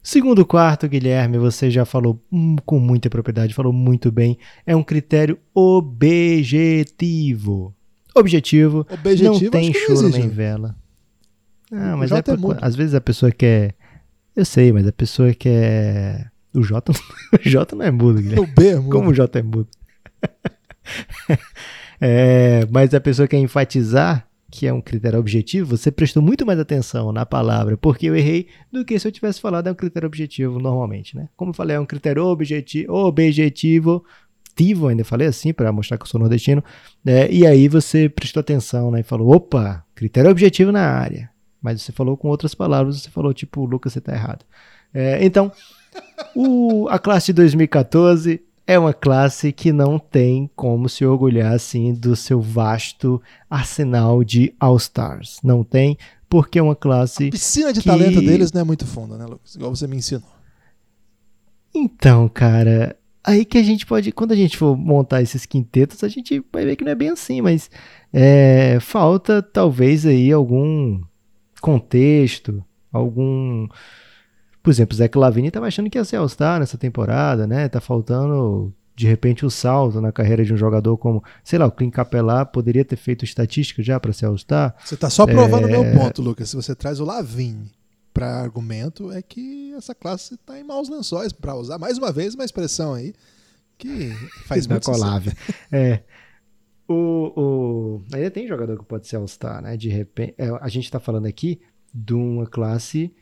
[0.07, 4.39] Segundo quarto, Guilherme, você já falou hum, com muita propriedade, falou muito bem.
[4.65, 6.95] É um critério objetivo.
[8.15, 10.77] Objetivo, Objetivo não tem não choro existe, nem vela.
[11.73, 12.59] Ah, mas é é por- mudo.
[12.63, 13.75] às vezes a pessoa quer.
[14.37, 16.31] Eu sei, mas a pessoa quer.
[16.55, 16.93] O J,
[17.45, 18.47] o J não é mudo, Guilherme.
[18.47, 18.93] O B, amor.
[18.93, 19.67] Como o J é mudo.
[21.99, 26.59] É, mas a pessoa quer enfatizar que é um critério objetivo, você prestou muito mais
[26.59, 30.07] atenção na palavra porque eu errei do que se eu tivesse falado é um critério
[30.07, 31.29] objetivo normalmente, né?
[31.37, 34.05] Como eu falei, é um critério objetivo, objetivo,
[34.55, 36.63] tivo, ainda falei assim para mostrar que eu sou nordestino,
[37.05, 37.31] né?
[37.31, 39.01] E aí você prestou atenção, né?
[39.01, 41.29] E falou, opa, critério objetivo na área.
[41.61, 44.45] Mas você falou com outras palavras, você falou tipo, Lucas, você tá errado.
[44.95, 45.51] É, então,
[46.35, 51.95] o- a classe de 2014 é uma classe que não tem como se orgulhar assim
[51.95, 55.39] do seu vasto arsenal de All-Stars.
[55.45, 55.97] Não tem,
[56.29, 57.29] porque é uma classe.
[57.29, 59.55] A piscina de que- talento deles não é muito funda, né, Lucas?
[59.55, 60.29] Igual você me ensinou.
[61.75, 64.11] Então, cara, aí que a gente pode.
[64.13, 67.11] Quando a gente for montar esses quintetos, a gente vai ver que não é bem
[67.11, 67.71] assim, mas
[68.13, 71.01] é, falta talvez aí algum
[71.61, 73.69] contexto, algum.
[74.67, 77.69] Por exemplo, o Zé Lavini tava achando que ia ser All-Star nessa temporada, né?
[77.69, 81.71] Tá faltando, de repente, o salto na carreira de um jogador como, sei lá, o
[81.71, 84.75] Clint Capelá poderia ter feito estatística já para ser All-Star.
[84.85, 85.71] Você tá só provando o É.
[85.71, 86.51] meu ponto, Lucas.
[86.51, 87.71] Se você traz o Lavigne
[88.13, 92.35] para argumento, é que essa classe tá em maus lençóis, para usar mais uma vez
[92.35, 93.15] uma expressão aí
[93.79, 94.11] que
[94.49, 94.89] faz muito.
[94.91, 95.33] Inacolável.
[95.71, 96.01] É.
[96.89, 98.03] O, o...
[98.13, 99.77] Ainda tem jogador que pode ser All-Star, né?
[99.77, 100.35] De repente.
[100.39, 101.61] é, a gente tá falando aqui
[101.95, 103.13] de uma classe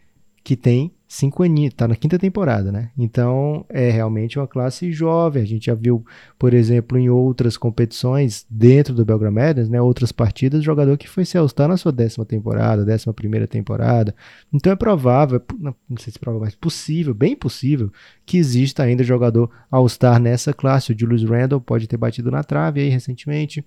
[0.44, 2.90] que tem cinco aninhos, tá na quinta temporada, né?
[2.98, 5.42] Então é realmente uma classe jovem.
[5.42, 6.04] A gente já viu,
[6.38, 9.80] por exemplo, em outras competições dentro do Belgram né?
[9.80, 14.14] Outras partidas, jogador que foi ser All-Star na sua décima temporada, décima primeira temporada.
[14.52, 17.90] Então é provável, não sei se é provável, mas possível, bem possível,
[18.26, 20.92] que exista ainda jogador All-Star nessa classe.
[20.92, 23.64] O Julius Randle pode ter batido na trave aí recentemente.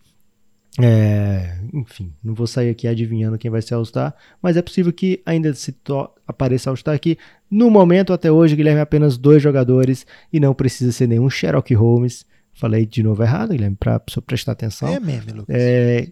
[0.80, 5.22] É, enfim, não vou sair aqui adivinhando quem vai ser All-Star, mas é possível que
[5.26, 5.76] ainda se
[6.28, 7.18] apareça All-Star aqui.
[7.50, 12.26] No momento, até hoje, Guilherme, apenas dois jogadores e não precisa ser nenhum Sherlock Holmes.
[12.54, 14.88] Falei de novo errado, Guilherme, para pessoa prestar atenção.
[14.90, 15.56] É meme, Lucas.
[15.56, 16.08] É,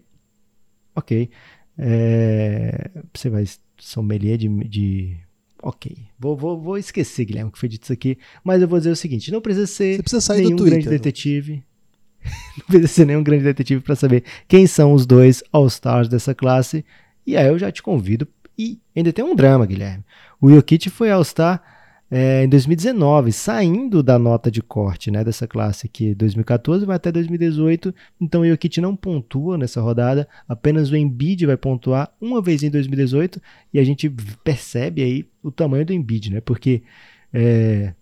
[0.94, 1.30] ok.
[1.78, 3.44] É, você vai
[3.78, 5.16] sommelier de, de
[5.62, 5.96] ok.
[6.18, 8.18] Vou, vou, vou esquecer, Guilherme, que foi dito isso aqui.
[8.42, 10.84] Mas eu vou dizer o seguinte: não precisa ser Você precisa sair nenhum do grande
[10.84, 10.98] Twitter.
[10.98, 11.62] detetive.
[12.58, 16.84] não precisa ser nenhum grande detetive para saber quem são os dois All-Stars dessa classe.
[17.26, 18.26] E aí eu já te convido.
[18.58, 20.04] E ainda tem um drama, Guilherme.
[20.40, 21.62] O Jokic foi All-Star
[22.10, 27.10] é, em 2019, saindo da nota de corte né, dessa classe aqui, 2014 vai até
[27.10, 27.94] 2018.
[28.20, 32.70] Então o Jokic não pontua nessa rodada, apenas o Embiid vai pontuar uma vez em
[32.70, 33.40] 2018
[33.74, 34.08] e a gente
[34.44, 36.40] percebe aí o tamanho do Embiid, né?
[36.40, 36.82] Porque
[37.32, 37.92] é,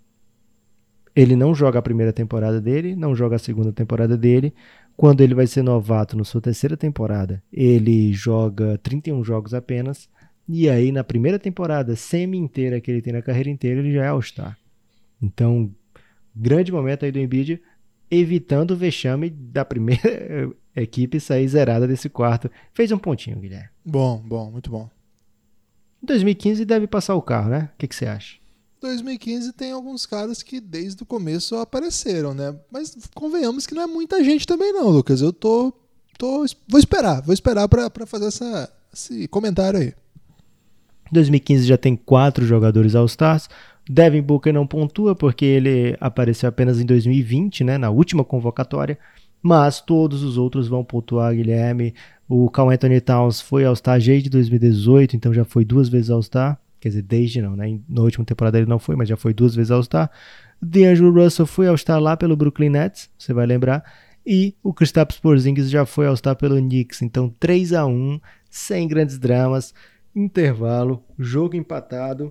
[1.15, 4.53] ele não joga a primeira temporada dele, não joga a segunda temporada dele.
[4.97, 10.09] Quando ele vai ser novato na sua terceira temporada, ele joga 31 jogos apenas.
[10.49, 14.09] E aí, na primeira temporada semi-inteira que ele tem na carreira inteira, ele já é
[14.09, 14.59] All-Star.
[15.23, 15.71] Então,
[16.35, 17.61] grande momento aí do Embiid,
[18.11, 22.51] evitando o vexame da primeira equipe sair zerada desse quarto.
[22.73, 23.69] Fez um pontinho, Guilherme.
[23.85, 24.91] Bom, bom, muito bom.
[26.03, 27.71] Em 2015 deve passar o carro, né?
[27.75, 28.44] O que, que você acha?
[28.85, 32.55] 2015 tem alguns caras que desde o começo apareceram, né?
[32.71, 35.23] Mas convenhamos que não é muita gente também não, Lucas.
[35.23, 35.73] Eu tô,
[36.19, 39.95] tô vou esperar, vou esperar pra fazer essa, esse comentário aí.
[41.11, 43.49] 2015 já tem quatro jogadores All-Stars.
[43.89, 48.99] Devin Booker não pontua porque ele apareceu apenas em 2020, né, na última convocatória.
[49.43, 51.95] Mas todos os outros vão pontuar, Guilherme.
[52.29, 56.59] O Carl Anthony Towns foi All-Star desde 2018, então já foi duas vezes All-Star.
[56.85, 57.81] Quer dizer, desde não, né?
[57.89, 60.11] Na última temporada ele não foi, mas já foi duas vezes All-Star.
[60.61, 63.83] D'Angelo Russell foi All-Star lá pelo Brooklyn Nets, você vai lembrar.
[64.27, 67.01] E o Kristaps Porzingis já foi All-Star pelo Knicks.
[67.01, 68.21] Então 3 a 1
[68.51, 69.73] sem grandes dramas
[70.15, 72.31] intervalo, jogo empatado.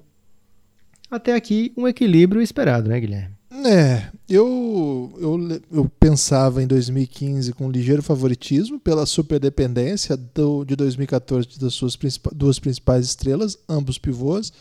[1.10, 3.34] Até aqui, um equilíbrio esperado, né, Guilherme?
[3.66, 10.76] É, eu, eu, eu pensava em 2015 com um ligeiro favoritismo pela superdependência do, de
[10.76, 11.96] 2014 das suas
[12.34, 14.52] duas principais estrelas, ambos pivôs,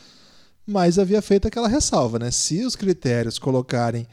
[0.67, 2.31] mas havia feito aquela ressalva, né?
[2.31, 4.07] Se os critérios colocarem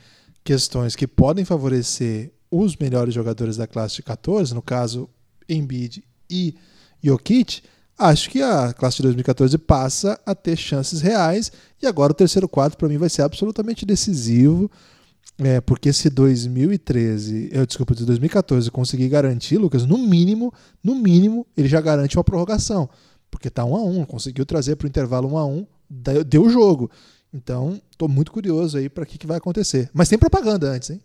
[0.45, 5.09] questões que podem favorecer os melhores jogadores da classe de 14, no caso
[5.47, 6.55] Embiid e
[7.03, 7.61] Jokic,
[7.99, 12.47] acho que a classe de 2014 passa a ter chances reais e agora o terceiro
[12.47, 14.71] quadro para mim vai ser absolutamente decisivo.
[15.41, 21.47] É, porque se 2013, eu desculpa, se 2014 conseguir garantir, Lucas, no mínimo, no mínimo,
[21.55, 22.89] ele já garante uma prorrogação.
[23.31, 25.67] Porque tá 1 a 1, conseguiu trazer para o intervalo 1 a 1,
[26.25, 26.91] deu o jogo.
[27.33, 29.89] Então, estou muito curioso aí para o que, que vai acontecer.
[29.93, 31.01] Mas tem propaganda antes, hein?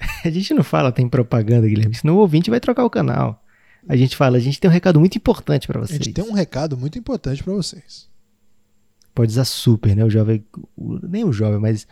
[0.24, 3.44] A gente não fala tem propaganda, Guilherme, senão o ouvinte vai trocar o canal.
[3.86, 6.00] A gente fala, a gente tem um recado muito importante para vocês.
[6.00, 8.08] A gente tem um recado muito importante para vocês.
[9.14, 10.04] Pode usar super, né?
[10.04, 10.44] O jovem,
[11.08, 11.86] nem o jovem, mas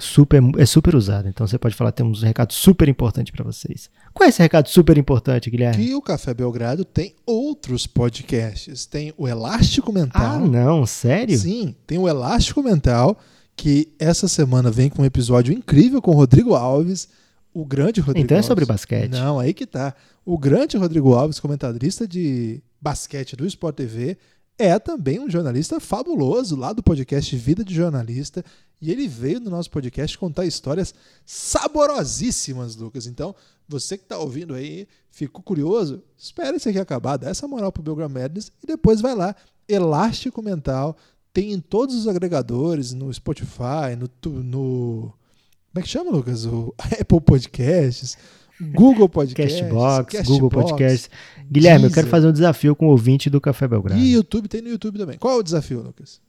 [0.00, 1.28] super é super usado.
[1.28, 3.90] Então você pode falar, temos um recado super importante para vocês.
[4.12, 5.86] Qual é esse recado super importante, Guilherme?
[5.86, 8.86] Que o Café Belgrado tem outros podcasts.
[8.86, 10.22] Tem o Elástico Mental.
[10.22, 11.38] Ah, não, sério?
[11.38, 13.18] Sim, tem o Elástico Mental,
[13.54, 17.08] que essa semana vem com um episódio incrível com o Rodrigo Alves,
[17.52, 18.46] o grande Rodrigo Então é Alves.
[18.46, 19.10] sobre basquete.
[19.10, 19.94] Não, aí que tá.
[20.24, 24.16] O grande Rodrigo Alves, comentarista de basquete do Sport TV,
[24.58, 28.44] é também um jornalista fabuloso lá do podcast Vida de Jornalista.
[28.80, 33.06] E ele veio no nosso podcast contar histórias saborosíssimas, Lucas.
[33.06, 33.34] Então,
[33.68, 36.02] você que está ouvindo aí, ficou curioso?
[36.16, 39.34] Espera isso aqui acabar, dá essa moral pro Belgram Madness e depois vai lá.
[39.68, 40.96] Elástico Mental
[41.32, 44.08] tem em todos os agregadores, no Spotify, no,
[44.42, 45.12] no
[45.72, 46.44] como é que chama, Lucas?
[46.46, 48.18] O Apple Podcasts,
[48.60, 51.10] Google Podcasts, Cashbox, Cashbox Google Podcasts.
[51.50, 51.90] Guilherme, Deezer.
[51.90, 54.00] eu quero fazer um desafio com o ouvinte do Café Belgrado.
[54.00, 55.16] E YouTube, tem no YouTube também.
[55.18, 56.20] Qual é o desafio, Lucas?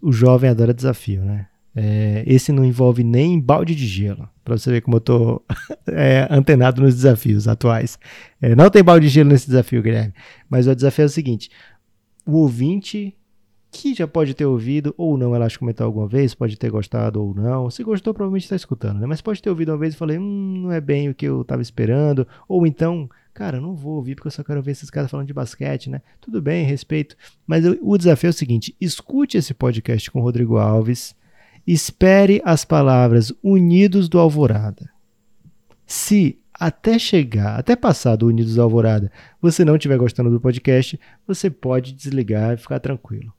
[0.00, 1.46] O jovem adora desafio, né?
[1.74, 5.42] É, esse não envolve nem balde de gelo, para você ver como eu tô
[5.88, 7.98] é, antenado nos desafios atuais.
[8.42, 10.12] É, não tem balde de gelo nesse desafio, Guilherme.
[10.50, 11.50] Mas o desafio é o seguinte:
[12.26, 13.16] o ouvinte
[13.72, 17.34] que já pode ter ouvido ou não Elástico Mental alguma vez, pode ter gostado ou
[17.34, 17.70] não.
[17.70, 19.06] Se gostou, provavelmente está escutando, né?
[19.06, 21.40] Mas pode ter ouvido uma vez e falei, hum, não é bem o que eu
[21.40, 22.28] estava esperando.
[22.46, 25.32] Ou então, cara, não vou ouvir porque eu só quero ver esses caras falando de
[25.32, 26.02] basquete, né?
[26.20, 27.16] Tudo bem, respeito.
[27.46, 31.16] Mas o desafio é o seguinte: escute esse podcast com o Rodrigo Alves,
[31.66, 34.90] espere as palavras Unidos do Alvorada.
[35.86, 41.00] Se até chegar, até passar do Unidos do Alvorada, você não estiver gostando do podcast,
[41.26, 43.32] você pode desligar e ficar tranquilo.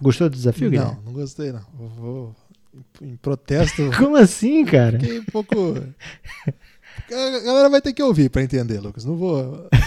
[0.00, 0.92] Gostou do desafio, Guilherme?
[0.96, 1.62] Não, não gostei, não.
[1.80, 2.36] Eu vou
[3.02, 3.90] em protesto.
[3.98, 4.98] Como assim, cara?
[4.98, 5.76] Fiquei um pouco.
[7.10, 9.04] A galera vai ter que ouvir para entender, Lucas.
[9.04, 9.68] Não vou.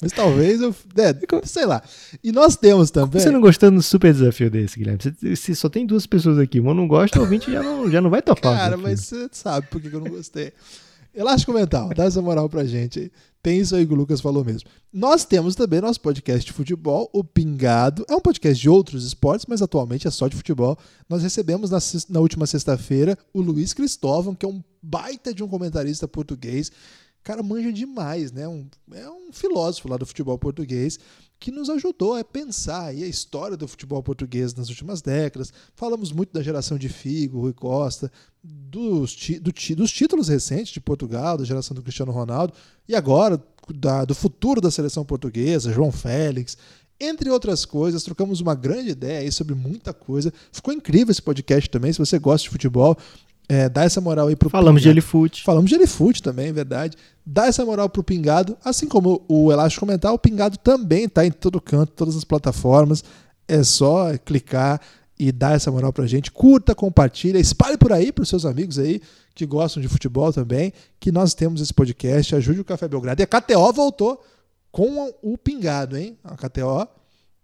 [0.00, 0.74] Mas talvez eu.
[0.96, 1.82] É, sei lá.
[2.24, 3.10] E nós temos também.
[3.10, 5.00] Como você não gostou do super desafio desse, Guilherme?
[5.02, 8.00] Se, se só tem duas pessoas aqui, uma não gosta, o ouvinte já não, já
[8.00, 8.56] não vai topar.
[8.56, 10.52] Cara, mas você sabe por que eu não gostei.
[11.16, 13.10] Elástico Mental, dá essa moral pra gente.
[13.42, 14.68] Tem isso aí que o Lucas falou mesmo.
[14.92, 18.04] Nós temos também nosso podcast de futebol, o Pingado.
[18.06, 20.76] É um podcast de outros esportes, mas atualmente é só de futebol.
[21.08, 21.78] Nós recebemos na,
[22.10, 26.70] na última sexta-feira o Luiz Cristóvão, que é um baita de um comentarista português.
[27.22, 28.46] Cara, manja demais, né?
[28.46, 30.98] Um, é um filósofo lá do futebol português
[31.38, 35.52] que nos ajudou a pensar a história do futebol português nas últimas décadas.
[35.74, 38.10] Falamos muito da geração de Figo, Rui Costa,
[38.42, 42.54] dos, do, dos títulos recentes de Portugal, da geração do Cristiano Ronaldo,
[42.88, 43.42] e agora
[43.74, 46.56] da, do futuro da seleção portuguesa, João Félix.
[46.98, 50.32] Entre outras coisas, trocamos uma grande ideia sobre muita coisa.
[50.50, 51.92] Ficou incrível esse podcast também.
[51.92, 52.96] Se você gosta de futebol,
[53.48, 54.94] é, dá essa moral aí pro Falamos Pingado.
[54.94, 55.42] de Elifute.
[55.44, 56.96] Falamos de Elifute também, é verdade.
[57.24, 61.30] Dá essa moral pro Pingado, assim como o Elástico Mental, o Pingado também tá em
[61.30, 63.04] todo canto, todas as plataformas.
[63.48, 64.80] É só clicar
[65.18, 66.30] e dar essa moral pra gente.
[66.30, 69.00] Curta, compartilha, espalhe por aí pros seus amigos aí
[69.34, 72.34] que gostam de futebol também, que nós temos esse podcast.
[72.34, 73.20] Ajude o Café Belgrado.
[73.20, 74.24] E a KTO voltou
[74.72, 76.18] com o Pingado, hein?
[76.24, 76.88] A KTO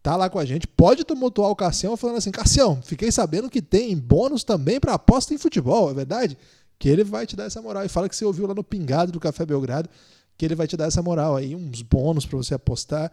[0.03, 0.67] tá lá com a gente.
[0.67, 5.33] Pode tumultuar o Cassião falando assim: Cassião, fiquei sabendo que tem bônus também para aposta
[5.33, 6.37] em futebol, é verdade?
[6.79, 7.85] Que ele vai te dar essa moral.
[7.85, 9.89] E fala que você ouviu lá no Pingado do Café Belgrado,
[10.37, 13.13] que ele vai te dar essa moral aí, uns bônus para você apostar.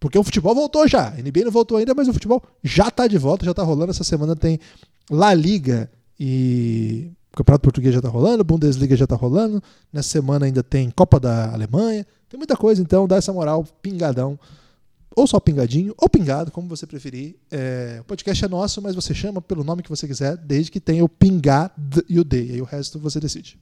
[0.00, 1.08] Porque o futebol voltou já.
[1.08, 3.90] A NBA não voltou ainda, mas o futebol já tá de volta, já tá rolando.
[3.90, 4.58] Essa semana tem
[5.08, 9.62] La Liga e o Campeonato Português já tá rolando, Bundesliga já tá rolando.
[9.92, 12.04] Nessa semana ainda tem Copa da Alemanha.
[12.28, 14.38] Tem muita coisa, então dá essa moral, pingadão
[15.16, 17.36] ou só pingadinho, ou pingado, como você preferir.
[17.50, 20.80] É, o podcast é nosso, mas você chama pelo nome que você quiser, desde que
[20.80, 22.44] tenha o pingado e o D.
[22.44, 23.58] E aí o resto você decide.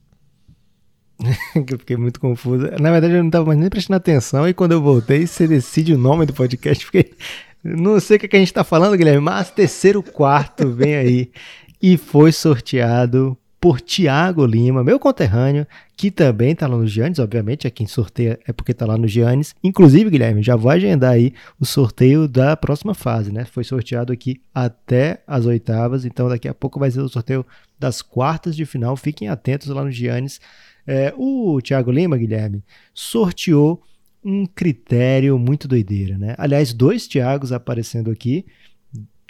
[1.55, 2.65] eu fiquei muito confuso.
[2.79, 5.97] Na verdade, eu não estava nem prestando atenção, e quando eu voltei, você decide o
[5.97, 6.85] nome do podcast.
[6.85, 7.13] Fiquei.
[7.63, 11.31] Não sei o que a gente está falando, Guilherme, mas terceiro quarto vem aí.
[11.79, 17.67] E foi sorteado por Tiago Lima, meu conterrâneo, que também está lá no Giannis, obviamente,
[17.67, 19.53] é quem sorteia é porque está lá no Giannis.
[19.63, 23.45] Inclusive, Guilherme, já vou agendar aí o sorteio da próxima fase, né?
[23.45, 27.45] Foi sorteado aqui até as oitavas, então daqui a pouco vai ser o sorteio
[27.77, 28.97] das quartas de final.
[28.97, 30.41] Fiquem atentos lá no Giannis.
[30.87, 32.63] É, o Tiago Lima, Guilherme,
[32.95, 33.83] sorteou
[34.23, 36.33] um critério muito doideira, né?
[36.35, 38.43] Aliás, dois Tiagos aparecendo aqui,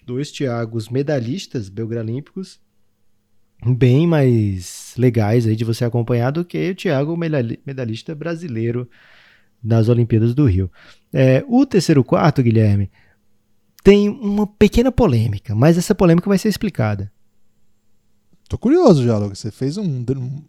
[0.06, 2.62] dois Tiagos medalhistas belgralímpicos
[3.66, 8.90] bem mais legais aí de você acompanhar do que o Thiago, medalhista brasileiro
[9.64, 10.72] nas Olimpíadas do Rio.
[11.14, 12.90] É, o terceiro quarto, Guilherme,
[13.84, 17.12] tem uma pequena polêmica, mas essa polêmica vai ser explicada.
[18.48, 19.18] Tô curioso já.
[19.20, 20.04] Você fez um,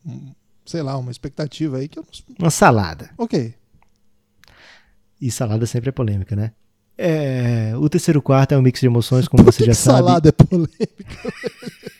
[0.06, 0.32] um,
[0.64, 2.36] sei lá, uma expectativa aí que eu não...
[2.38, 3.10] Uma salada.
[3.16, 3.54] Ok.
[5.20, 6.52] E salada sempre é polêmica, né?
[6.98, 9.98] É, o terceiro quarto é um mix de emoções, como você já sabe.
[9.98, 10.78] Salada é polêmica.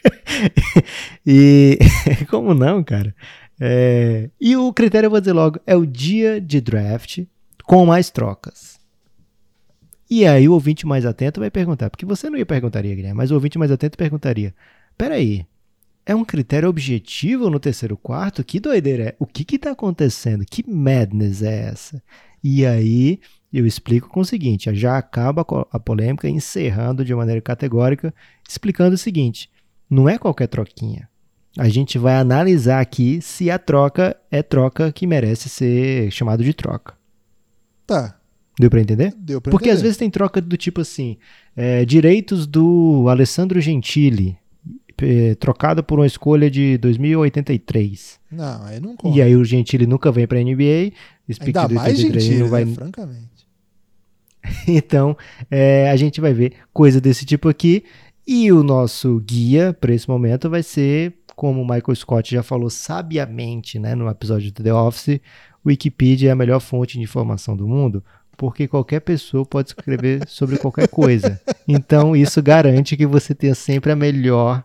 [1.26, 1.78] e
[2.30, 3.14] como não, cara?
[3.60, 7.24] É, e o critério, eu vou dizer logo, é o dia de draft
[7.64, 8.80] com mais trocas.
[10.10, 13.30] E aí o ouvinte mais atento vai perguntar, porque você não ia perguntaria, Guilherme, mas
[13.30, 14.54] o ouvinte mais atento perguntaria:
[14.98, 15.46] peraí,
[16.04, 18.44] é um critério objetivo no terceiro quarto?
[18.44, 19.16] Que doideira é?
[19.18, 20.44] O que que tá acontecendo?
[20.44, 22.02] Que madness é essa?
[22.42, 23.20] E aí
[23.52, 28.12] eu explico com o seguinte: já acaba a polêmica encerrando de maneira categórica,
[28.48, 29.48] explicando o seguinte:
[29.92, 31.06] não é qualquer troquinha.
[31.58, 36.54] A gente vai analisar aqui se a troca é troca que merece ser chamado de
[36.54, 36.94] troca.
[37.86, 38.16] Tá.
[38.58, 39.12] Deu para entender?
[39.18, 39.76] Deu pra Porque entender.
[39.76, 41.18] às vezes tem troca do tipo assim:
[41.54, 44.38] é, direitos do Alessandro Gentili,
[45.02, 48.18] é, trocado por uma escolha de 2083.
[48.30, 49.14] Não, aí não conta.
[49.14, 50.92] E aí o Gentili nunca vem para NBA.
[51.38, 52.64] Ainda mais Gentili, não vai...
[52.64, 52.74] né?
[52.74, 53.46] francamente.
[54.66, 55.16] então,
[55.50, 57.84] é, a gente vai ver coisa desse tipo aqui.
[58.34, 62.70] E o nosso guia para esse momento vai ser, como o Michael Scott já falou
[62.70, 65.20] sabiamente né, no episódio do The Office,
[65.66, 68.02] Wikipedia é a melhor fonte de informação do mundo,
[68.34, 71.38] porque qualquer pessoa pode escrever sobre qualquer coisa.
[71.68, 74.64] Então, isso garante que você tenha sempre a melhor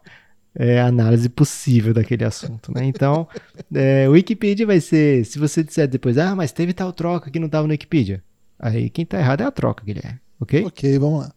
[0.55, 2.73] é, análise possível daquele assunto.
[2.73, 2.85] Né?
[2.85, 3.27] Então,
[3.75, 7.37] é, o Wikipedia vai ser, se você disser depois, ah, mas teve tal troca que
[7.37, 8.23] não estava no Wikipedia.
[8.57, 10.21] Aí quem está errado é a troca, Guilherme.
[10.39, 10.63] Ok?
[10.63, 11.33] Ok, vamos lá.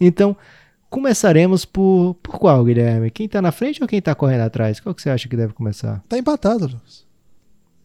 [0.00, 0.36] Então,
[0.90, 3.12] Começaremos por, por qual, Guilherme?
[3.12, 4.80] Quem tá na frente ou quem tá correndo atrás?
[4.80, 6.02] Qual que você acha que deve começar?
[6.08, 7.06] Tá empatado, Lucas.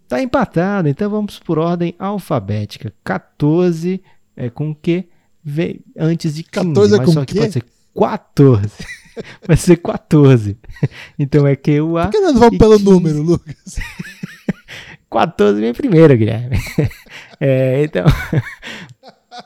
[0.08, 2.91] Tá empatado, então vamos por ordem alfabética.
[3.04, 4.02] 14
[4.36, 5.08] é com que
[5.44, 7.39] vem antes de 15, 14 é mas com só que quê?
[7.39, 7.65] pode ser
[7.96, 8.70] 14.
[9.48, 10.58] Vai ser 14.
[11.18, 12.06] Então é que o A.
[12.06, 12.84] Por que nós vamos pelo 15?
[12.84, 13.78] número, Lucas?
[15.12, 16.58] 14 vem primeiro, Guilherme.
[17.38, 18.06] É, então,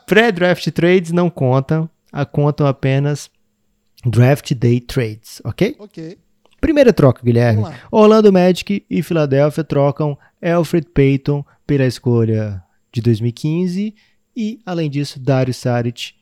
[0.06, 3.28] pré-draft trades não contam, a contam apenas
[4.04, 5.76] draft day trades, ok?
[5.78, 6.18] ok.
[6.60, 7.64] Primeira troca, Guilherme.
[7.90, 13.94] Orlando Magic e Philadelphia trocam Alfred Payton pela escolha de 2015
[14.36, 16.12] e, além disso, Dario Saric.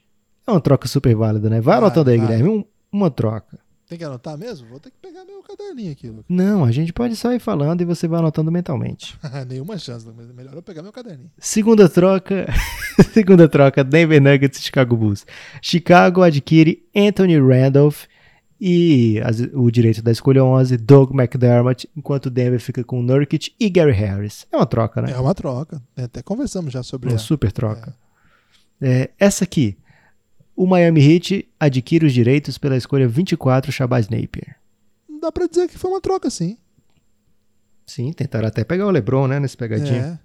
[0.47, 1.61] É uma troca super válida, né?
[1.61, 2.27] Vai Vai, anotando aí, vai.
[2.27, 2.49] Guilherme.
[2.51, 3.59] Um- uma troca.
[3.89, 4.69] Tem que anotar mesmo?
[4.69, 6.25] Vou ter que pegar meu caderninho aqui, Lucas.
[6.29, 9.19] Não, a gente pode só ir falando e você vai anotando mentalmente.
[9.49, 10.31] Nenhuma chance, Lucas.
[10.31, 11.31] Melhor eu pegar meu caderninho.
[11.39, 12.47] Segunda troca,
[13.15, 15.25] segunda troca, Denver Nuggets e Chicago Bulls.
[15.63, 18.05] Chicago adquire Anthony Randolph
[18.61, 23.71] e as- o direito da escolha 11, Doug McDermott, enquanto Denver fica com Nurkic e
[23.71, 24.47] Gary Harris.
[24.53, 25.13] É uma troca, né?
[25.13, 25.81] É uma troca.
[25.97, 27.19] Até conversamos já sobre Uma ela.
[27.21, 27.97] super troca.
[28.83, 29.79] É, essa aqui,
[30.59, 34.57] o Miami Heat adquire os direitos pela escolha 24, Shabazz Napier.
[35.21, 36.59] Dá pra dizer que foi uma troca, sim.
[37.87, 40.03] Sim, tentaram até pegar o LeBron, né, nesse pegadinho.
[40.03, 40.19] É.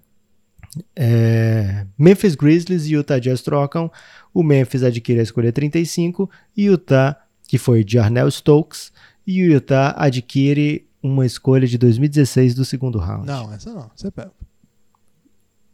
[0.96, 3.88] É, Memphis Grizzlies e Utah Jazz trocam.
[4.34, 7.16] O Memphis adquire a escolha 35 e Utah,
[7.46, 8.90] que foi de Arnell Stokes,
[9.24, 13.24] e o Utah adquire uma escolha de 2016 do segundo round.
[13.24, 13.88] Não, essa não.
[13.94, 14.32] Você pega.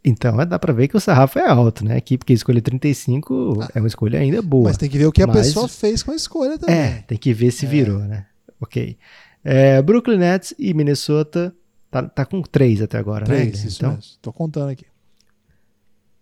[0.03, 1.95] Então é, dá pra ver que o sarrafo é alto, né?
[1.95, 4.63] Aqui, porque a escolha 35 é uma escolha ainda boa.
[4.69, 6.75] Mas tem que ver o que a Mas- pessoa fez com a escolha também.
[6.75, 8.25] É, tem que ver se virou, né?
[8.59, 8.97] Ok.
[9.43, 11.53] É, Brooklyn Nets e Minnesota
[11.89, 13.25] tá, tá com três até agora, né?
[13.25, 13.67] Três, Guilherme?
[13.67, 14.11] isso Então, mesmo.
[14.21, 14.85] Tô contando aqui.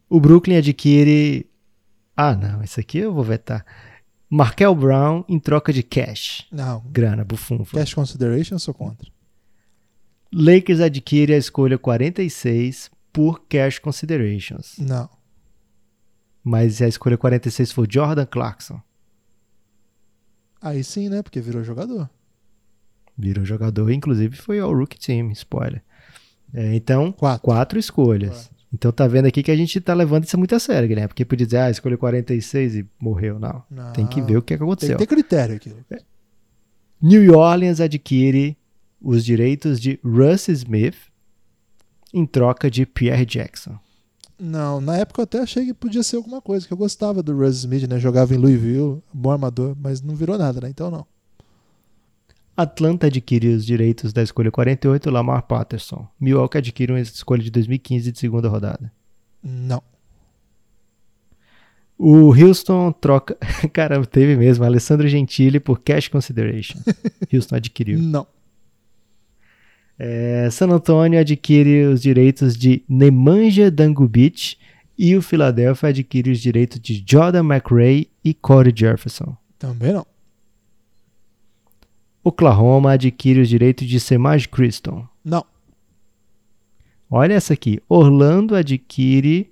[0.10, 1.46] O Brooklyn adquire.
[2.18, 3.66] Ah, não, isso aqui eu vou vetar.
[4.30, 6.46] Markel Brown em troca de cash.
[6.52, 6.84] Não.
[6.92, 7.78] Grana, bufunfa.
[7.80, 9.10] Cash consideration, eu sou contra.
[10.34, 14.76] Lakers adquire a escolha 46 por cash considerations.
[14.78, 15.10] Não.
[16.44, 18.82] Mas a escolha 46 foi Jordan Clarkson.
[20.62, 21.22] Aí sim, né?
[21.22, 22.10] Porque virou jogador.
[23.18, 25.84] Virou jogador, inclusive foi ao Rookie Team, spoiler.
[26.54, 27.44] É, então, Quatro.
[27.44, 28.48] quatro escolhas.
[28.48, 28.60] Quatro.
[28.74, 31.08] Então tá vendo aqui que a gente tá levando isso muito a sério, Guilherme.
[31.10, 33.40] Porque podia dizer, ah, escolheu 46 e morreu.
[33.40, 33.64] Não.
[33.70, 33.94] Não.
[33.94, 34.98] Tem que ver o que, é que Tem aconteceu.
[34.98, 35.74] que ter critério aqui.
[37.02, 38.58] New Orleans adquire
[39.02, 40.96] os direitos de Russ Smith
[42.14, 43.78] em troca de Pierre Jackson.
[44.40, 47.36] Não, na época eu até achei que podia ser alguma coisa, que eu gostava do
[47.38, 48.00] Russ Smith, né?
[48.00, 50.70] Jogava em Louisville, bom armador, mas não virou nada, né?
[50.70, 51.06] Então não.
[52.56, 56.08] Atlanta adquire os direitos da escolha 48, Lamar Patterson.
[56.20, 58.92] Milwaukee adquire uma escolha de 2015 de segunda rodada.
[59.44, 59.82] Não.
[61.98, 63.38] O Houston troca.
[63.74, 64.64] Cara, teve mesmo.
[64.64, 66.80] Alessandro Gentili por cash consideration.
[67.34, 68.00] Houston adquiriu.
[68.00, 68.26] Não.
[70.02, 74.56] É, San Antonio adquire os direitos de Nemanja Dangubic
[74.98, 79.36] e o Philadelphia adquire os direitos de Jordan McRae e Corey Jefferson.
[79.58, 80.08] Também não.
[82.24, 85.06] Oklahoma adquire os direitos de Semaj Criston.
[85.24, 85.46] Não.
[87.10, 87.82] Olha essa aqui.
[87.90, 89.52] Orlando adquire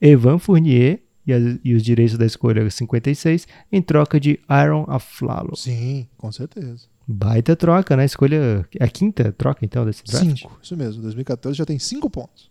[0.00, 1.32] Evan Fournier e,
[1.64, 5.56] e os direitos da escolha 56 em troca de Aaron Aflalo.
[5.56, 6.86] Sim, com certeza.
[7.06, 8.04] Baita troca, né?
[8.04, 8.66] Escolha.
[8.78, 10.26] É a quinta troca então desse draft?
[10.38, 11.02] Cinco, isso mesmo.
[11.02, 12.50] 2014 já tem cinco pontos.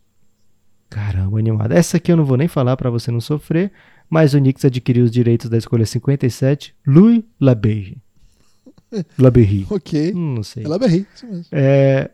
[0.90, 1.74] Caramba, animado.
[1.74, 3.72] Essa aqui eu não vou nem falar pra você não sofrer,
[4.10, 7.98] mas o Knicks adquiriu os direitos da escolha 57, Louis Laberge.
[9.20, 9.66] Laberry.
[9.70, 10.14] Ok.
[10.16, 10.64] Hum, não sei.
[10.64, 11.46] Ela berri, isso mesmo.
[11.52, 12.12] É,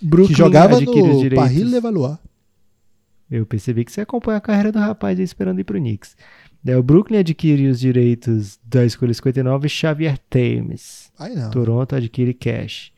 [0.00, 1.44] Brooklyn que jogava adquire os no direitos.
[1.44, 2.18] Paris Levallois.
[3.30, 6.16] Eu percebi que você acompanha a carreira do rapaz aí esperando ir pro Knicks.
[6.62, 11.10] Daí o Brooklyn adquire os direitos da escolha 59, Xavier Thames.
[11.50, 12.92] Toronto adquire cash.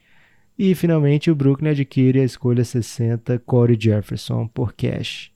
[0.59, 5.31] E finalmente o Brooklyn adquire a escolha 60, Corey Jefferson, por cash.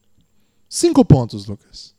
[0.68, 1.94] Cinco pontos, Lucas.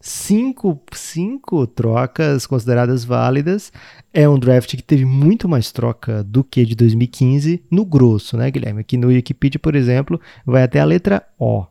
[0.00, 3.72] Cinco, cinco trocas consideradas válidas.
[4.12, 8.50] É um draft que teve muito mais troca do que de 2015 no grosso, né,
[8.50, 8.80] Guilherme?
[8.80, 11.66] Aqui no Wikipedia, por exemplo, vai até a letra O.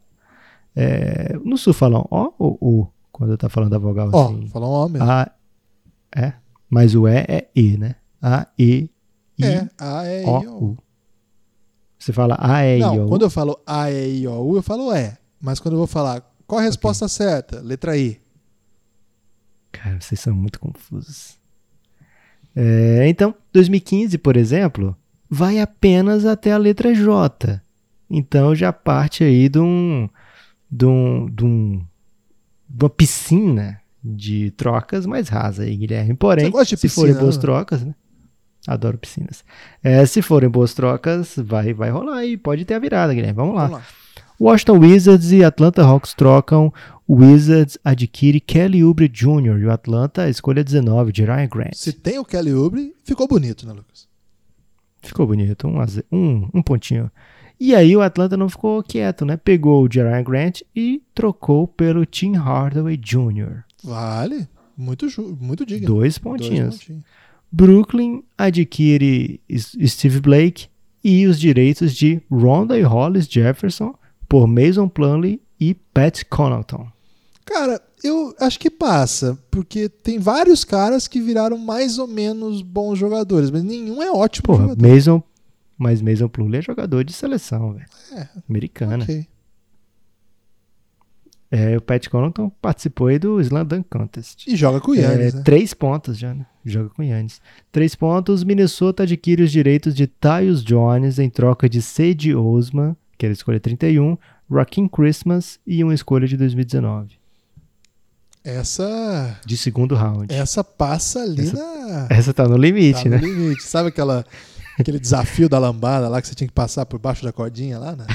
[0.75, 2.87] É, no sul falam O ou U?
[3.11, 4.47] Quando tá falando da vogal Ó, assim.
[4.47, 5.09] falou um homem mesmo.
[5.09, 5.31] A,
[6.15, 6.33] é,
[6.69, 7.95] mas o E é E, né?
[8.21, 8.89] A, E,
[9.39, 10.63] I, é, A, E, I, O, O.
[10.71, 10.77] U.
[11.97, 13.07] Você fala A, E, I, O.
[13.07, 15.13] quando eu falo A, E, I, O, U, eu falo E.
[15.39, 17.59] Mas quando eu vou falar qual a resposta certa?
[17.61, 18.19] Letra I.
[19.71, 21.37] Cara, vocês são muito confusos.
[22.55, 24.95] É, então, 2015, por exemplo,
[25.29, 27.61] vai apenas até a letra J.
[28.09, 30.07] Então já parte aí de um,
[30.69, 31.85] de um, de um
[32.67, 36.15] de uma piscina de trocas mais rasa aí, Guilherme.
[36.15, 37.41] Porém, de se forem piscina, boas né?
[37.41, 37.95] trocas, né?
[38.67, 39.43] Adoro piscinas.
[39.83, 42.35] É, se forem boas trocas, vai, vai rolar aí.
[42.37, 43.35] Pode ter a virada, Guilherme.
[43.35, 43.67] Vamos lá.
[43.67, 43.85] Vamos lá.
[44.39, 46.73] Washington Wizards e Atlanta Hawks trocam.
[47.07, 49.59] O Wizards adquire Kelly Oubre Jr.
[49.59, 51.73] e o Atlanta escolha 19 de Ryan Grant.
[51.73, 54.07] Se tem o Kelly Oubre, ficou bonito, né, Lucas?
[55.01, 55.77] Ficou bonito, um,
[56.11, 57.11] um, um pontinho.
[57.59, 59.37] E aí o Atlanta não ficou quieto, né?
[59.37, 63.63] Pegou o Jerry Grant e trocou pelo Tim Hardaway Jr.
[63.83, 64.47] Vale.
[64.77, 65.07] Muito,
[65.39, 65.87] muito digno.
[65.87, 66.77] Dois Dois pontinhos.
[66.79, 67.03] pontinhos.
[67.51, 69.39] Brooklyn adquire
[69.85, 70.67] Steve Blake
[71.03, 73.93] e os direitos de Ronda e Hollis Jefferson
[74.27, 76.87] por Mason Plumlee e Pat Connaughton.
[77.45, 82.97] Cara, eu acho que passa, porque tem vários caras que viraram mais ou menos bons
[82.97, 84.87] jogadores, mas nenhum é ótimo Porra, jogador.
[84.87, 85.23] Mason,
[85.77, 87.85] mas Mason Plumlee é jogador de seleção, velho.
[88.13, 89.03] É, Americana.
[89.03, 89.27] ok.
[91.51, 94.45] É, o Pat Connaughton participou aí do Slam Dunk Contest.
[94.47, 95.43] E joga com o Yannis, É, né?
[95.43, 96.45] Três pontos já, né?
[96.65, 97.39] Joga com o Yannis.
[97.71, 103.25] Três pontos, Minnesota adquire os direitos de Tyus Jones em troca de Cedi Osman, que
[103.25, 104.17] era a escolha 31,
[104.51, 107.13] Rakim Christmas e uma escolha de 2019,
[108.43, 110.33] Essa, de segundo round.
[110.33, 112.07] essa passa ali Essa- na...
[112.09, 113.17] Essa tá no tá limite, no né?
[113.17, 113.63] limite.
[113.63, 114.25] Sabe aquela,
[114.77, 117.95] aquele desafio da lambada lá que você tinha que passar por baixo da cordinha lá,
[117.95, 118.05] né?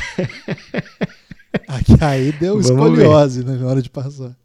[1.67, 4.37] Aqui, aí deu escoliose né, na hora de passar.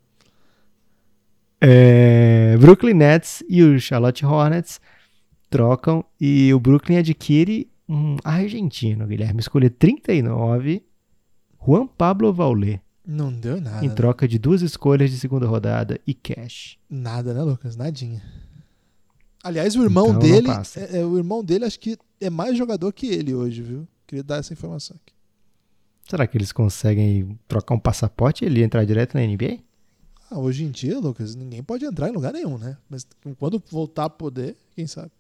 [1.62, 4.80] É, Brooklyn Nets e o Charlotte Hornets
[5.50, 10.84] trocam e o Brooklyn adquire um argentino, Guilherme, escolha 39,
[11.66, 13.86] Juan Pablo Vaulé, Não deu nada.
[13.86, 13.96] em né?
[13.96, 16.78] troca de duas escolhas de segunda rodada e cash.
[16.90, 17.76] Nada, né, Lucas?
[17.76, 18.22] Nadinha.
[19.44, 22.92] Aliás, o irmão Então dele, é, é, o irmão dele acho que é mais jogador
[22.92, 23.88] que ele hoje, viu?
[24.08, 25.14] Queria dar essa informação aqui.
[26.08, 29.60] Será que eles conseguem trocar um passaporte e ele entrar direto na NBA?
[30.30, 32.78] Ah, hoje em dia, Lucas, ninguém pode entrar em lugar nenhum, né?
[32.90, 33.08] Mas
[33.40, 35.12] quando voltar a poder, quem sabe?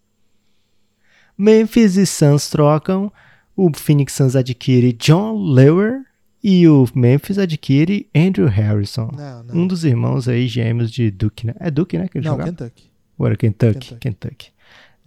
[1.37, 3.11] Memphis e Suns trocam,
[3.55, 6.03] o Phoenix Suns adquire John Lewer
[6.43, 9.09] e o Memphis adquire Andrew Harrison.
[9.15, 9.55] Não, não.
[9.55, 11.55] Um dos irmãos aí gêmeos de Duke, né?
[11.59, 12.07] É Duke, né?
[12.07, 12.51] Que ele não, jogava?
[12.51, 12.91] Kentucky.
[13.17, 13.73] Ou era Kentucky?
[13.79, 13.99] Kentucky.
[13.99, 14.54] Kentucky.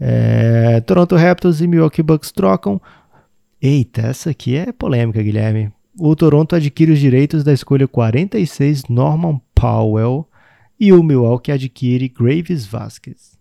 [0.00, 2.80] É, Toronto Raptors e Milwaukee Bucks trocam.
[3.60, 5.72] Eita, essa aqui é polêmica, Guilherme.
[5.98, 10.28] O Toronto adquire os direitos da escolha 46 Norman Powell
[10.78, 13.36] e o Milwaukee adquire Graves Vasquez.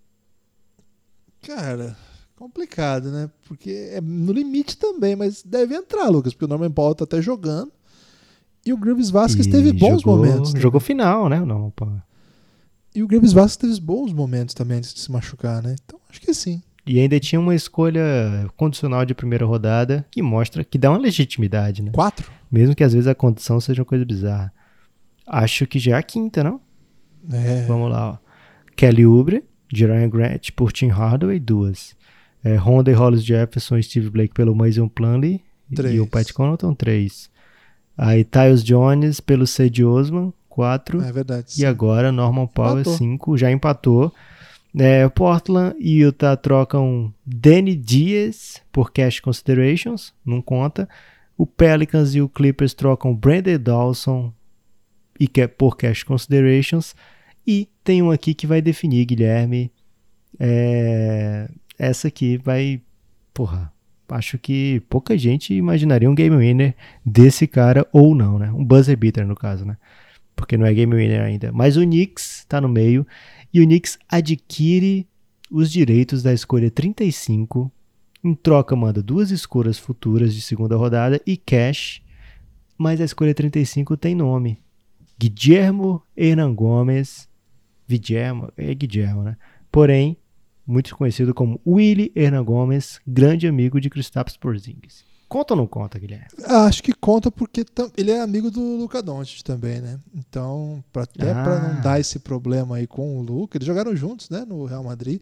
[1.46, 1.96] Cara,
[2.36, 3.32] Complicado, né?
[3.48, 7.20] Porque é no limite também, mas deve entrar, Lucas, porque o Norman Paul tá até
[7.20, 7.72] jogando.
[8.64, 10.54] E o Graves Vasquez E teve bons jogou- momentos.
[10.54, 10.60] né?
[10.60, 11.40] Jogou final, né?
[11.40, 11.88] Não, pô.
[12.94, 15.76] E o Graves Vasquez teve bons momentos também antes de se machucar, né?
[15.84, 16.62] Então acho que sim.
[16.86, 21.84] E ainda tinha uma escolha condicional de primeira rodada que mostra que dá uma legitimidade,
[21.84, 21.92] né?
[21.94, 22.32] Quatro?
[22.50, 24.54] Mesmo que às vezes a condição seja uma coisa bizarra.
[25.26, 26.62] Acho que já é a quinta, não?
[27.30, 27.66] É.
[27.68, 28.18] Vamos lá, ó.
[28.76, 29.44] Kelly Oubre,
[29.74, 31.94] Jeremy Grant por Tim Hardaway, duas.
[32.42, 36.00] É, Honda e Hollis Jefferson e Steve Blake pelo Mason Plumlee e Três.
[36.00, 37.30] o Pat Connaughton, três.
[37.98, 41.02] Aí Tyus Jones pelo Cedi Osman, quatro.
[41.02, 41.48] É verdade.
[41.58, 42.98] E agora Norman Powell, Empatou.
[42.98, 44.14] 5, já empatou.
[44.80, 50.88] É, Portland e Utah trocam Danny Diaz por Cash Considerations, não conta.
[51.38, 54.34] O Pelicans e o Clippers trocam Brandon Dawson
[55.20, 56.96] e que- por Cash Considerations.
[57.46, 59.72] E tem um aqui que vai definir, Guilherme.
[60.40, 62.82] É, essa aqui vai.
[63.34, 63.72] Porra,
[64.10, 66.76] acho que pouca gente imaginaria um game winner
[67.06, 68.52] desse cara ou não, né?
[68.52, 69.78] Um buzzer beater no caso, né?
[70.36, 71.52] Porque não é game winner ainda.
[71.52, 73.06] Mas o Knicks tá no meio
[73.58, 75.08] e o Knicks adquire
[75.50, 77.72] os direitos da escolha 35.
[78.24, 82.04] Em troca, manda duas escolhas futuras de segunda rodada e cash.
[82.78, 84.60] Mas a escolha 35 tem nome:
[85.18, 87.28] Guillermo Hernan Gomes.
[87.90, 89.36] Guillermo, é Guillermo, né?
[89.72, 90.18] Porém,
[90.66, 95.04] muito conhecido como Willie Hernan Gomes, grande amigo de Kristaps Porzingis.
[95.30, 96.26] Conta ou não conta, Guilherme?
[96.46, 97.66] Ah, Acho que conta porque
[97.98, 100.00] ele é amigo do Luca Doncic também, né?
[100.16, 101.44] Então, pra, até Ah.
[101.44, 104.46] pra não dar esse problema aí com o Luca, eles jogaram juntos, né?
[104.48, 105.22] No Real Madrid.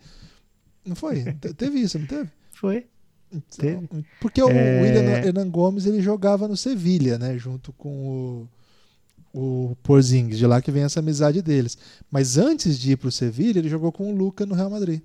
[0.86, 1.24] Não foi?
[1.42, 2.30] Te- teve isso, não teve?
[2.52, 2.86] Foi.
[3.32, 3.90] Então, Teve.
[4.22, 4.82] Porque o É.
[4.84, 7.36] William Hernan Gomes ele jogava no Sevilha, né?
[7.40, 8.48] Junto com
[9.34, 11.76] o, o Porzingis, de lá que vem essa amizade deles.
[12.12, 15.02] Mas antes de ir pro Sevilha, ele jogou com o Luca no Real Madrid.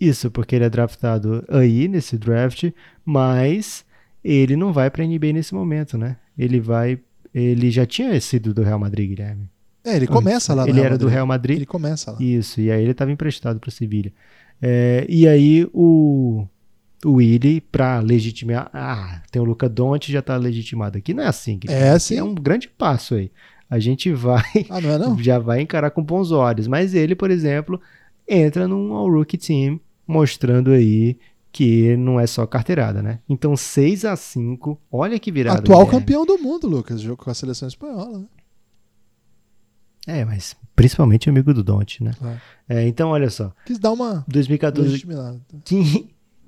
[0.00, 2.70] Isso, porque ele é draftado aí nesse draft,
[3.04, 3.84] mas
[4.22, 6.16] ele não vai pra NBA nesse momento, né?
[6.36, 6.98] Ele vai.
[7.34, 9.48] Ele já tinha sido do Real Madrid, Guilherme.
[9.84, 11.14] É, ele começa lá no Ele Real era do Madrid.
[11.14, 11.56] Real Madrid.
[11.56, 12.18] Ele começa lá.
[12.20, 14.12] Isso, e aí ele estava emprestado para o Sevilha.
[14.60, 16.46] É, e aí o,
[17.04, 18.70] o Willi, para legitimar.
[18.72, 21.14] Ah, tem o Luca Donte já está legitimado aqui.
[21.14, 21.86] Não é assim, Guilherme.
[21.86, 22.16] É, Aqui sim.
[22.16, 23.30] É um grande passo aí.
[23.70, 24.42] A gente vai.
[24.70, 25.18] Ah, não é não?
[25.22, 26.66] Já vai encarar com bons olhos.
[26.66, 27.80] Mas ele, por exemplo,
[28.26, 29.78] entra num All-Rookie Team,
[30.08, 31.18] mostrando aí
[31.52, 33.20] que não é só carteirada, né?
[33.28, 35.58] Então 6 a 5 olha que virada.
[35.60, 37.00] Atual campeão do mundo, Lucas.
[37.00, 38.26] Jogou com a seleção espanhola, né?
[40.06, 42.12] É, mas principalmente amigo do Donte, né?
[42.18, 42.40] Claro.
[42.66, 43.52] É, então, olha só.
[43.66, 45.40] Quis dar uma 2014 legitimada.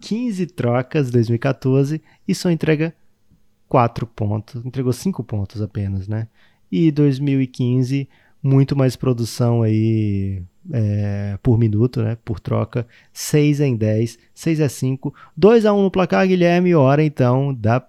[0.01, 2.95] 15 trocas 2014 e só entrega
[3.69, 4.65] 4 pontos.
[4.65, 6.27] Entregou 5 pontos apenas, né?
[6.73, 8.09] E 2015,
[8.43, 12.17] muito mais produção aí é, por minuto, né?
[12.25, 12.87] Por troca.
[13.13, 15.15] 6 em 10, 6 a 5.
[15.37, 16.75] 2 a 1 no placar, Guilherme.
[16.75, 17.87] Hora então da,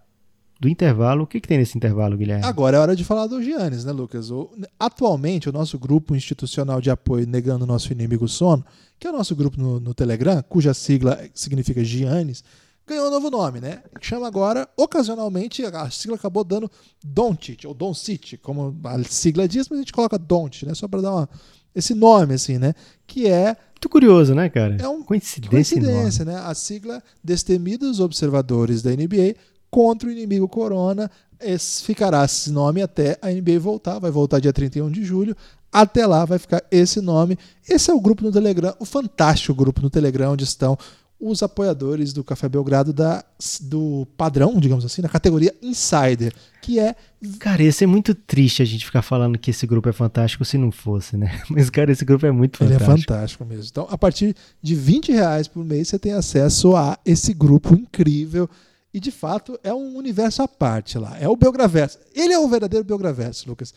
[0.60, 1.24] do intervalo.
[1.24, 2.44] O que, que tem nesse intervalo, Guilherme?
[2.46, 4.30] Agora é hora de falar do Giannis, né, Lucas?
[4.32, 8.66] O- atualmente, o nosso grupo institucional de apoio Negando Nosso Inimigo Sono,
[9.00, 12.44] que é o nosso grupo no, no Telegram, cuja sigla significa Giannis,
[12.92, 13.82] ganhou um novo nome, né?
[14.00, 16.70] Chama agora, ocasionalmente, a sigla acabou dando
[17.04, 20.74] Doncic, ou Doncic, como a sigla diz, mas a gente coloca Doncic, né?
[20.74, 21.30] Só para dar uma,
[21.74, 22.74] esse nome, assim, né?
[23.08, 24.78] Que é Muito curioso, né, cara?
[24.80, 25.94] É um- coincidência, enorme.
[25.96, 26.36] coincidência, né?
[26.46, 29.36] A sigla Destemidos Observadores da NBA
[29.72, 31.10] contra o inimigo Corona.
[31.40, 33.98] Esse ficará esse nome até a NBA voltar.
[33.98, 35.36] Vai voltar dia 31 de julho.
[35.72, 37.38] Até lá vai ficar esse nome.
[37.68, 40.78] Esse é o grupo no Telegram, o fantástico grupo no Telegram, onde estão
[41.22, 43.24] os apoiadores do Café Belgrado da,
[43.62, 46.96] do padrão, digamos assim, da categoria Insider, que é
[47.40, 50.58] Cara, ia ser muito triste a gente ficar falando que esse grupo é fantástico se
[50.58, 51.40] não fosse, né?
[51.50, 53.14] Mas, cara, esse grupo é muito Ele fantástico.
[53.14, 53.66] é fantástico mesmo.
[53.70, 58.50] Então, a partir de 20 reais por mês, você tem acesso a esse grupo incrível.
[58.94, 61.16] E, de fato, é um universo à parte lá.
[61.20, 62.00] É o Belgraverso.
[62.14, 63.74] Ele é o verdadeiro Belgraverso, Lucas.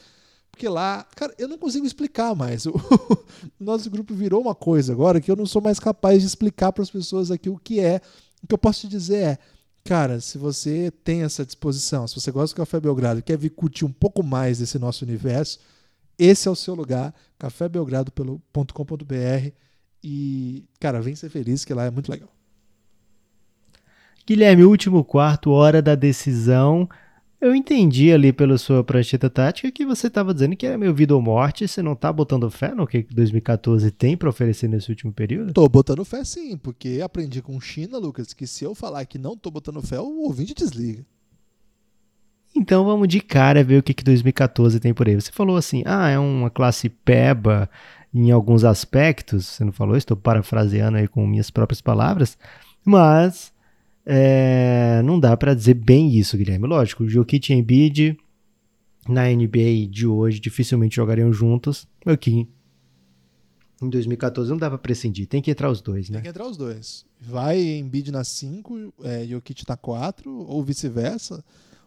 [0.55, 2.64] Porque lá, cara, eu não consigo explicar mais.
[3.61, 6.72] O nosso grupo virou uma coisa agora que eu não sou mais capaz de explicar
[6.72, 8.00] para as pessoas aqui o que é.
[8.42, 9.38] O que eu posso te dizer é,
[9.82, 13.50] cara, se você tem essa disposição, se você gosta do Café Belgrado e quer vir
[13.50, 15.59] curtir um pouco mais desse nosso universo,
[16.16, 19.50] esse é o seu lugar, cafébelgrado.com.br
[20.02, 22.28] e, cara, vem ser feliz que lá é muito legal.
[24.24, 26.88] Guilherme, último quarto, hora da decisão.
[27.45, 31.14] Eu entendi ali pela sua prancheta tática que você estava dizendo que era meio vida
[31.14, 31.68] ou morte.
[31.68, 35.53] Você não está botando fé no que 2014 tem para oferecer nesse último período?
[35.53, 39.36] Tô botando fé sim, porque aprendi com China, Lucas, que se eu falar que não
[39.36, 41.05] tô botando fé, o ouvinte desliga.
[42.57, 45.14] Então vamos de cara ver o que, que 2014 tem por aí.
[45.14, 47.68] Você falou assim, ah, é uma classe PEBA
[48.14, 49.45] em alguns aspectos.
[49.49, 52.38] Você não falou, estou parafraseando aí com minhas próprias palavras,
[52.82, 53.53] mas
[54.07, 56.66] é, não dá para dizer bem isso, Guilherme.
[56.66, 58.16] Lógico, o Jokic e Embiid
[59.09, 61.86] na NBA de hoje dificilmente jogariam juntos.
[62.07, 62.48] Aqui
[63.82, 66.16] em 2014 não dá pra prescindir, tem que entrar os dois, né?
[66.16, 67.05] Tem que entrar os dois.
[67.20, 71.44] Vai Embiid na 5, é, Jokic na 4, ou vice-versa.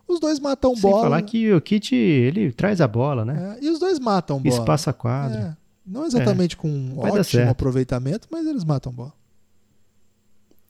[0.08, 1.04] Os dois matam Sem bola.
[1.04, 3.58] falar que o Jokic, ele traz a bola, né?
[3.60, 4.56] É, e os dois matam bola.
[4.56, 5.58] Espaça a quadra.
[5.58, 9.14] É, não exatamente com um ótimo aproveitamento, mas eles matam bola.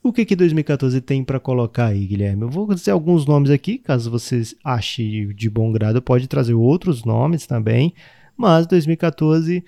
[0.08, 2.44] O que que 2014 tem pra colocar aí, Guilherme?
[2.44, 7.04] Eu vou dizer alguns nomes aqui, caso vocês achem de bom grado, pode trazer outros
[7.04, 7.94] nomes também,
[8.36, 9.64] mas 2014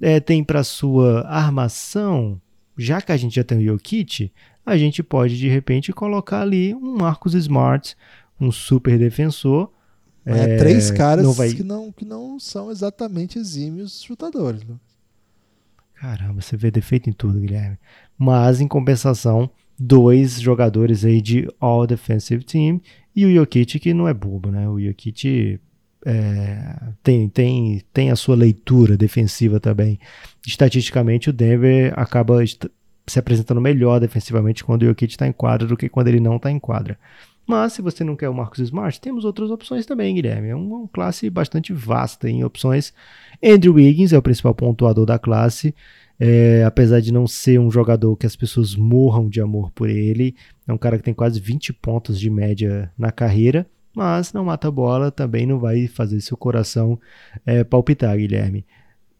[0.00, 2.40] é, tem para sua armação,
[2.76, 4.32] já que a gente já tem o Jokic,
[4.64, 7.94] a gente pode de repente colocar ali um Marcus Smart,
[8.40, 9.70] um super defensor.
[10.24, 14.62] É, três caras não vai- que, não, que não são exatamente exímios chutadores.
[14.64, 14.76] né?
[15.94, 17.78] Caramba, você vê defeito em tudo, Guilherme.
[18.18, 22.80] Mas, em compensação, dois jogadores aí de All Defensive Team
[23.14, 24.68] e o Jokic que não é bobo, né?
[24.68, 25.60] O Jokic
[26.04, 29.98] é, tem, tem, tem a sua leitura defensiva também.
[30.46, 32.38] Estatisticamente, o Denver acaba
[33.06, 36.36] se apresentando melhor defensivamente quando o Jokic está em quadra do que quando ele não
[36.36, 36.98] está em quadra.
[37.46, 40.48] Mas se você não quer o Marcus Smart, temos outras opções também, Guilherme.
[40.48, 42.94] É uma classe bastante vasta em opções.
[43.42, 45.74] Andrew Wiggins é o principal pontuador da classe.
[46.18, 50.36] É, apesar de não ser um jogador que as pessoas morram de amor por ele,
[50.66, 54.70] é um cara que tem quase 20 pontos de média na carreira, mas não mata
[54.70, 56.98] bola, também não vai fazer seu coração
[57.44, 58.64] é, palpitar, Guilherme.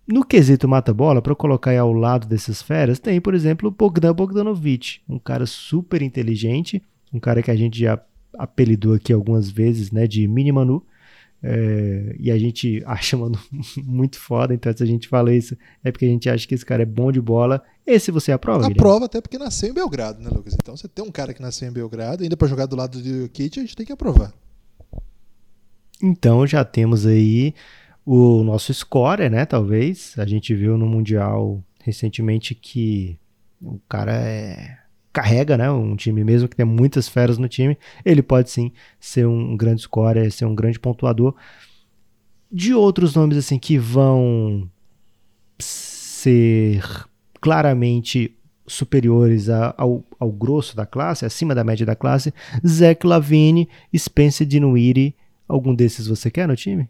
[0.07, 5.01] No quesito mata-bola, para colocar ao lado dessas feras, tem, por exemplo, o Bogdan Bogdanovic,
[5.09, 6.82] um cara super inteligente,
[7.12, 8.01] um cara que a gente já
[8.36, 10.84] apelidou aqui algumas vezes, né, de Mini Manu,
[11.43, 13.38] é, e a gente acha mano,
[13.84, 16.64] muito foda, então se a gente fala isso é porque a gente acha que esse
[16.64, 17.62] cara é bom de bola.
[17.84, 18.66] Esse você aprova?
[18.66, 20.55] Aprova até porque nasceu em Belgrado, né, Lucas?
[20.55, 23.22] Então você tem um cara que nasceu em Belgrado, ainda pra jogar do lado do
[23.22, 24.32] Jokic, a gente tem que aprovar.
[26.03, 27.55] Então já temos aí
[28.05, 29.45] o nosso scorer, né?
[29.47, 30.14] Talvez.
[30.18, 33.18] A gente viu no Mundial recentemente que
[33.61, 34.78] o cara é-
[35.12, 35.70] carrega, né?
[35.70, 39.82] Um time mesmo que tem muitas feras no time, ele pode sim ser um grande
[39.82, 41.34] scorer, ser um grande pontuador.
[42.50, 44.68] De outros nomes assim que vão
[45.58, 46.82] ser
[47.40, 48.36] claramente
[48.66, 52.32] superiores a- ao, ao grosso da classe, acima da média da classe,
[52.66, 55.14] Zach Lavine, Spencer Dinwiddie,
[55.48, 56.88] algum desses você quer no time?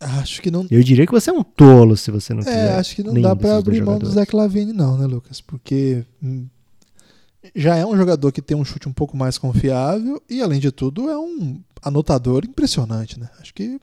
[0.00, 0.66] Acho que não.
[0.70, 2.74] Eu diria que você é um tolo se você não É, quiser.
[2.78, 4.06] acho que não dá dois abrir mão do.
[4.06, 5.42] Zach Lavine, não, né, Lucas?
[5.42, 6.46] Porque hum,
[7.54, 10.70] já é um jogador que tem um chute um pouco mais confiável e, além de
[10.70, 13.28] tudo, é um anotador impressionante, né?
[13.40, 13.80] Acho que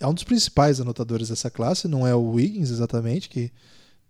[0.00, 3.50] é um dos principais anotadores dessa classe, não é o Wiggins exatamente, que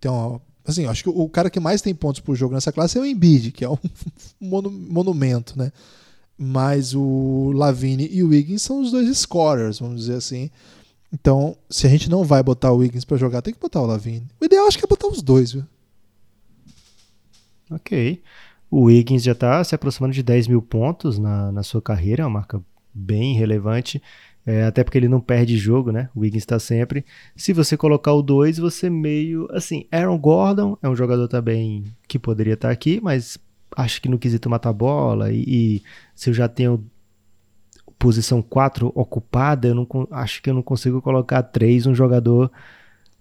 [0.01, 0.41] tem uma.
[0.65, 3.07] Assim, acho que o cara que mais tem pontos por jogo nessa classe é o
[3.07, 3.79] Embiid, que é um
[4.39, 5.73] monu- monumento, né?
[6.37, 10.51] Mas o Lavine e o Wiggins são os dois scorers, vamos dizer assim.
[11.13, 13.87] Então, se a gente não vai botar o Wiggins pra jogar, tem que botar o
[13.87, 14.27] Lavine.
[14.41, 15.65] O ideal acho que é botar os dois, viu?
[17.71, 18.23] Ok.
[18.71, 22.27] O Wiggins já está se aproximando de 10 mil pontos na, na sua carreira, é
[22.27, 22.63] uma marca
[22.93, 24.03] bem relevante.
[24.47, 26.09] é, até porque ele não perde jogo, né?
[26.15, 27.05] O Wiggins está sempre.
[27.37, 29.47] Se você colocar o 2, você meio.
[29.53, 33.39] Assim, Aaron Gordon é um jogador também que poderia estar aqui, mas
[33.77, 35.83] acho que no quesito matar bola e, e
[36.15, 36.85] se eu já tenho
[37.99, 42.51] posição 4 ocupada, eu não, acho que eu não consigo colocar 3 um jogador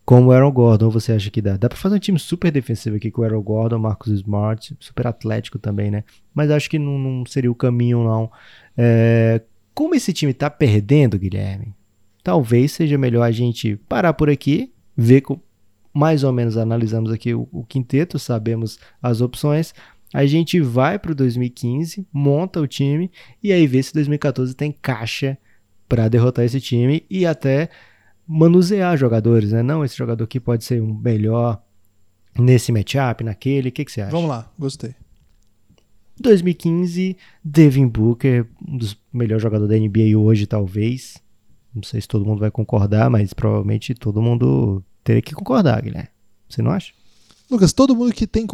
[0.08, 1.58] como o Aaron Gordon, você acha que dá?
[1.58, 5.06] Dá pra fazer um time super defensivo aqui com o Aaron Gordon, Marcus Smart, super
[5.06, 6.06] atlético também, né?
[6.34, 8.32] Mas acho que não, não seria o caminho, não.
[8.78, 9.42] É,
[9.74, 11.74] como esse time tá perdendo, Guilherme,
[12.24, 15.42] talvez seja melhor a gente parar por aqui, ver com,
[15.94, 19.74] mais ou menos analisamos aqui o, o quinteto, sabemos as opções.
[20.14, 23.12] A gente vai pro 2015, monta o time
[23.44, 25.38] e aí vê se 2014 tem caixa
[25.86, 27.70] para derrotar esse time e até
[28.28, 29.64] manusear jogadores, né?
[29.64, 31.62] Não, esse jogador aqui pode ser um melhor
[32.38, 33.70] nesse matchup, naquele.
[33.70, 34.12] O que, que você acha?
[34.12, 34.94] Vamos lá, gostei.
[36.20, 41.22] 2015, Devin Booker, um dos melhores jogadores da NBA hoje, talvez.
[41.74, 46.10] Não sei se todo mundo vai concordar, mas provavelmente todo mundo teria que concordar, Guilherme.
[46.50, 46.94] Você não acha?
[47.50, 48.48] Lucas, todo mundo que tem,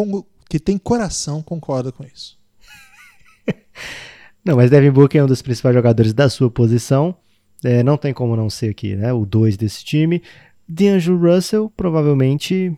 [0.49, 2.37] que tem coração concorda com isso.
[4.43, 7.15] Não, mas Devin Booker é um dos principais jogadores da sua posição.
[7.63, 9.13] É, não tem como não ser aqui, né?
[9.13, 10.21] O 2 desse time.
[10.67, 12.75] D'Angelo Russell, provavelmente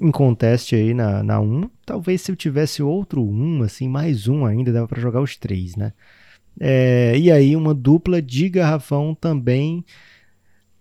[0.00, 1.22] em conteste aí na 1.
[1.22, 1.70] Na um.
[1.84, 5.36] Talvez se eu tivesse outro 1, um, assim, mais um ainda, dava para jogar os
[5.36, 5.92] três, né?
[6.58, 9.84] É, e aí uma dupla de garrafão também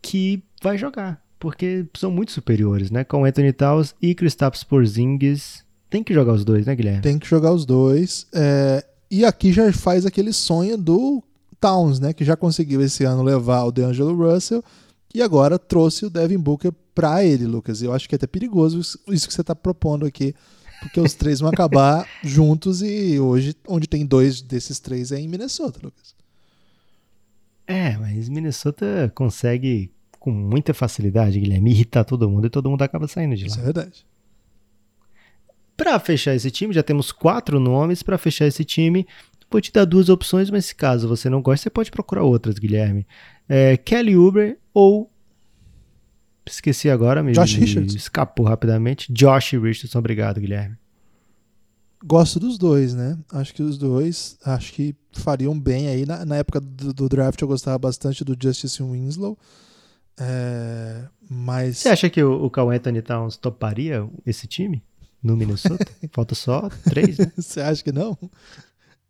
[0.01, 1.21] que vai jogar.
[1.37, 3.03] porque são muito superiores, né?
[3.03, 5.63] Com Anthony Towns e Kristaps Porzingis.
[5.89, 7.01] Tem que jogar os dois, né, Guilherme?
[7.01, 8.25] Tem que jogar os dois.
[8.33, 11.23] É, e aqui já faz aquele sonho do
[11.59, 12.13] Towns, né?
[12.13, 14.63] Que já conseguiu esse ano levar o DeAngelo Russell
[15.13, 17.81] e agora trouxe o Devin Booker para ele, Lucas.
[17.81, 20.33] Eu acho que é até perigoso isso que você está propondo aqui,
[20.81, 25.27] porque os três vão acabar juntos e hoje, onde tem dois desses três é em
[25.27, 26.15] Minnesota, Lucas.
[27.67, 33.07] É, mas Minnesota consegue com muita facilidade, Guilherme, irritar todo mundo e todo mundo acaba
[33.07, 33.47] saindo de lá.
[33.47, 34.05] Isso é verdade.
[35.77, 39.05] Para fechar esse time, já temos quatro nomes para fechar esse time.
[39.55, 43.07] Vou te dar duas opções, mas caso você não goste, você pode procurar outras, Guilherme.
[43.47, 45.09] É, Kelly Uber ou.
[46.45, 47.95] Esqueci agora, me, Josh Richardson.
[47.95, 49.09] escapou rapidamente.
[49.13, 50.75] Josh Richardson, obrigado, Guilherme.
[52.03, 53.17] Gosto dos dois, né?
[53.31, 56.05] Acho que os dois acho que fariam bem aí.
[56.05, 59.39] Na, na época do, do, draft eu gostava bastante do Justice Winslow.
[60.19, 61.77] É, mas.
[61.77, 64.83] Você acha que o, o Carl Anthony Towns toparia esse time?
[65.23, 65.87] No Minnesota?
[66.11, 67.31] Falta só três, né?
[67.37, 68.17] Você acha que não?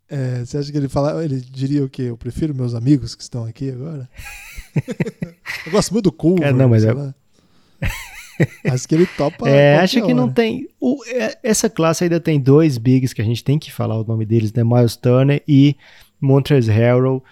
[0.09, 2.03] É, você acha que ele fala, ele diria o quê?
[2.03, 4.09] Eu prefiro meus amigos que estão aqui agora?
[5.65, 6.47] eu gosto muito do Culver.
[6.47, 6.93] É, não, mas é...
[8.69, 9.47] Acho que ele topa.
[9.49, 10.13] É, acho que hora.
[10.13, 10.67] não tem.
[10.79, 14.03] O, é, essa classe ainda tem dois bigs que a gente tem que falar o
[14.03, 14.63] nome deles, né?
[14.63, 15.75] Miles Turner e
[16.19, 17.23] Montrezl Harrell.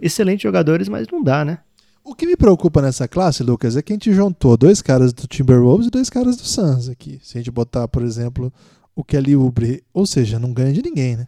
[0.00, 1.58] Excelentes jogadores, mas não dá, né?
[2.04, 5.26] O que me preocupa nessa classe, Lucas, é que a gente juntou dois caras do
[5.26, 7.18] Timberwolves e dois caras do Suns aqui.
[7.22, 8.52] Se a gente botar, por exemplo,
[8.94, 11.26] o Kelly Oubre, ou seja, não ganha de ninguém, né?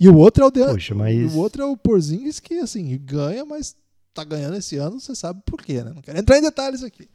[0.00, 0.72] E o outro é o Deandre.
[0.72, 1.34] Poxa, mas...
[1.34, 3.76] O outro é o Porzingis que, assim, ganha, mas
[4.14, 5.92] tá ganhando esse ano, você sabe por quê, né?
[5.94, 7.06] Não quero entrar em detalhes aqui.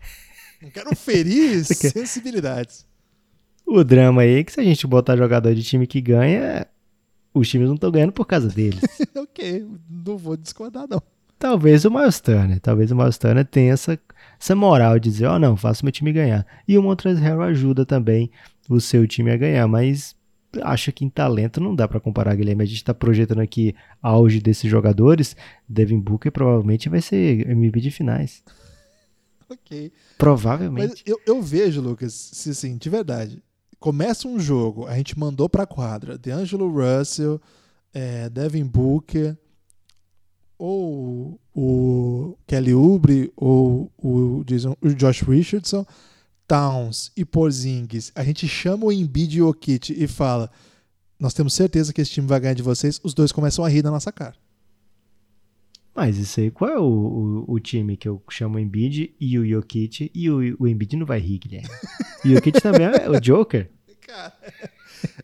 [0.62, 2.86] Não quero ferir sensibilidades.
[3.66, 6.68] O drama aí é que se a gente botar jogador de time que ganha,
[7.34, 8.82] os times não estão ganhando por causa deles.
[9.18, 11.02] ok, não vou discordar, não.
[11.40, 14.00] Talvez o Miles Turner, talvez o Miles Turner tenha essa,
[14.40, 16.46] essa moral de dizer, ó, oh, não, faço meu time ganhar.
[16.68, 18.32] E o Montrezl Harrell ajuda também
[18.70, 20.15] o seu time a ganhar, mas
[20.64, 22.64] acho que em talento não dá para comparar, Guilherme.
[22.64, 25.36] A gente está projetando aqui auge desses jogadores.
[25.68, 28.44] Devin Booker provavelmente vai ser MVP de finais.
[29.50, 29.92] ok.
[30.18, 30.90] Provavelmente.
[30.90, 33.44] Mas eu, eu vejo, Lucas, se assim, de verdade,
[33.80, 37.40] começa um jogo, a gente mandou pra quadra DeAngelo Russell,
[37.94, 39.38] é, Devin Booker,
[40.58, 45.86] ou o Kelly Oubre, ou o, Jason, o Josh Richardson
[46.48, 50.50] Towns e Porzingis, a gente chama o Embiid e o Kit e fala:
[51.20, 53.84] Nós temos certeza que esse time vai ganhar de vocês, os dois começam a rir
[53.84, 54.36] na nossa cara.
[55.96, 56.84] Mas isso aí, qual é o,
[57.48, 60.98] o, o time que eu chamo o Embiid e o Jokic e o, o Embiid
[60.98, 61.70] não vai rir, Guilherme?
[62.26, 63.72] o Jokic também é o Joker?
[64.06, 64.34] Cara,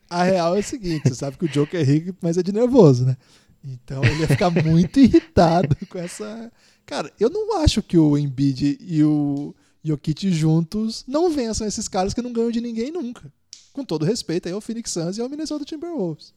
[0.09, 2.53] a real é o seguinte, você sabe que o Joker é rico, mas é de
[2.53, 3.17] nervoso, né?
[3.63, 6.51] Então ele ia ficar muito irritado com essa...
[6.85, 9.53] Cara, eu não acho que o Embiid e o
[9.83, 13.31] Jokic juntos não vençam esses caras que não ganham de ninguém nunca.
[13.73, 16.33] Com todo respeito aí ao Phoenix Suns e ao Minnesota Timberwolves.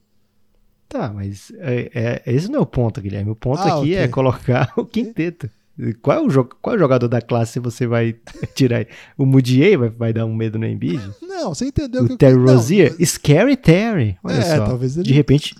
[0.87, 3.31] Tá, mas é, é, esse não é o ponto, Guilherme.
[3.31, 3.95] O ponto ah, aqui okay.
[3.95, 5.49] é colocar o quinteto.
[6.01, 8.15] Qual é, o qual é o jogador da classe você vai
[8.55, 8.87] tirar?
[9.17, 11.01] O Mudiay vai, vai dar um medo no Embiid?
[11.21, 12.45] Não, você entendeu o que Terry eu...
[12.45, 12.95] Rozier?
[12.97, 13.09] Mas...
[13.09, 14.17] Scary Terry.
[14.23, 14.65] Olha é, só.
[14.65, 15.07] Talvez ele...
[15.07, 15.53] De repente,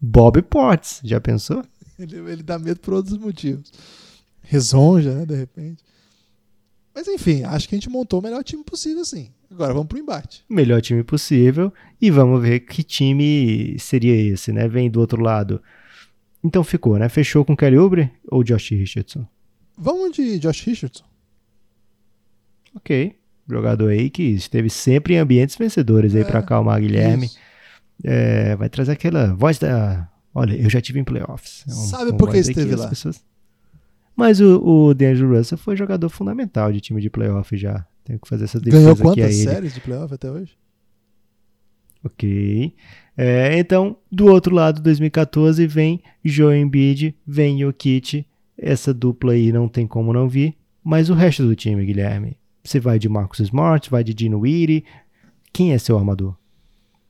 [0.00, 1.00] Bob Potts.
[1.04, 1.62] Já pensou?
[1.98, 3.70] ele, ele dá medo por outros motivos.
[4.42, 5.84] Resonja, né, de repente.
[6.94, 9.30] Mas enfim, acho que a gente montou o melhor time possível, sim.
[9.50, 10.44] Agora vamos pro embate.
[10.48, 14.68] Melhor time possível e vamos ver que time seria esse, né?
[14.68, 15.62] Vem do outro lado.
[16.44, 17.08] Então ficou, né?
[17.08, 19.26] Fechou com Kelly Oubre ou Josh Richardson?
[19.76, 21.04] Vamos de Josh Richardson.
[22.74, 23.16] Ok.
[23.48, 26.18] Jogador aí que esteve sempre em ambientes vencedores é.
[26.18, 27.30] aí para acalmar Guilherme.
[28.02, 30.08] É, vai trazer aquela voz da.
[30.34, 31.64] Olha, eu já tive em playoffs.
[31.68, 32.88] É um, Sabe por que esteve lá?
[32.88, 33.22] Pessoas...
[34.14, 37.86] Mas o, o D'Angelo Russell foi jogador fundamental de time de playoff já.
[38.04, 40.56] Tenho que fazer essa defesa Ganhou aqui quantas séries de playoff até hoje?
[42.04, 42.74] Ok.
[43.16, 48.26] É, então, do outro lado, 2014, vem Joe Embiid, vem Jokic.
[48.58, 50.56] Essa dupla aí não tem como não vir.
[50.82, 52.36] Mas o resto do time, Guilherme?
[52.62, 54.84] Você vai de Marcus Smart, vai de Dino Weary.
[55.52, 56.36] Quem é seu armador?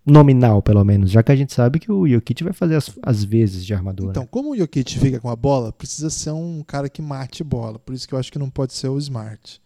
[0.04, 3.22] Nominal, pelo menos, já que a gente sabe que o Jokic vai fazer as, as
[3.24, 4.10] vezes de armadura.
[4.10, 7.78] Então, como o Jokic fica com a bola, precisa ser um cara que mate bola.
[7.78, 9.60] Por isso que eu acho que não pode ser o Smart.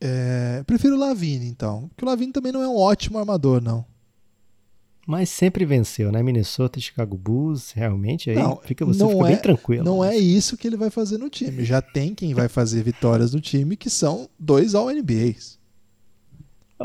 [0.00, 1.88] É, prefiro o Lavine, então.
[1.88, 3.84] Porque o Lavine também não é um ótimo armador, não.
[5.06, 6.22] Mas sempre venceu, né?
[6.22, 9.84] Minnesota e Chicago Bulls, realmente aí não, fica, você fica é, bem tranquilo.
[9.84, 11.64] Não é isso que ele vai fazer no time.
[11.64, 15.58] Já tem quem vai fazer vitórias no time, que são dois All-NBAs.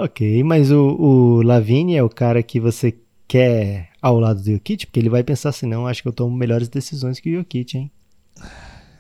[0.03, 2.95] Ok, mas o, o Lavigne é o cara que você
[3.27, 4.85] quer ao lado do Jokic?
[4.85, 7.77] Porque ele vai pensar assim, não, acho que eu tomo melhores decisões que o Jokic,
[7.77, 7.91] hein?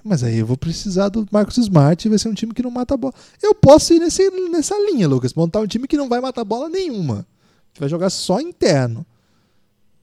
[0.03, 2.71] Mas aí eu vou precisar do Marcos Smart e vai ser um time que não
[2.71, 3.13] mata a bola.
[3.43, 5.33] Eu posso ir nesse, nessa linha, Lucas.
[5.33, 7.27] Montar um time que não vai matar bola nenhuma.
[7.73, 9.05] Que vai jogar só interno.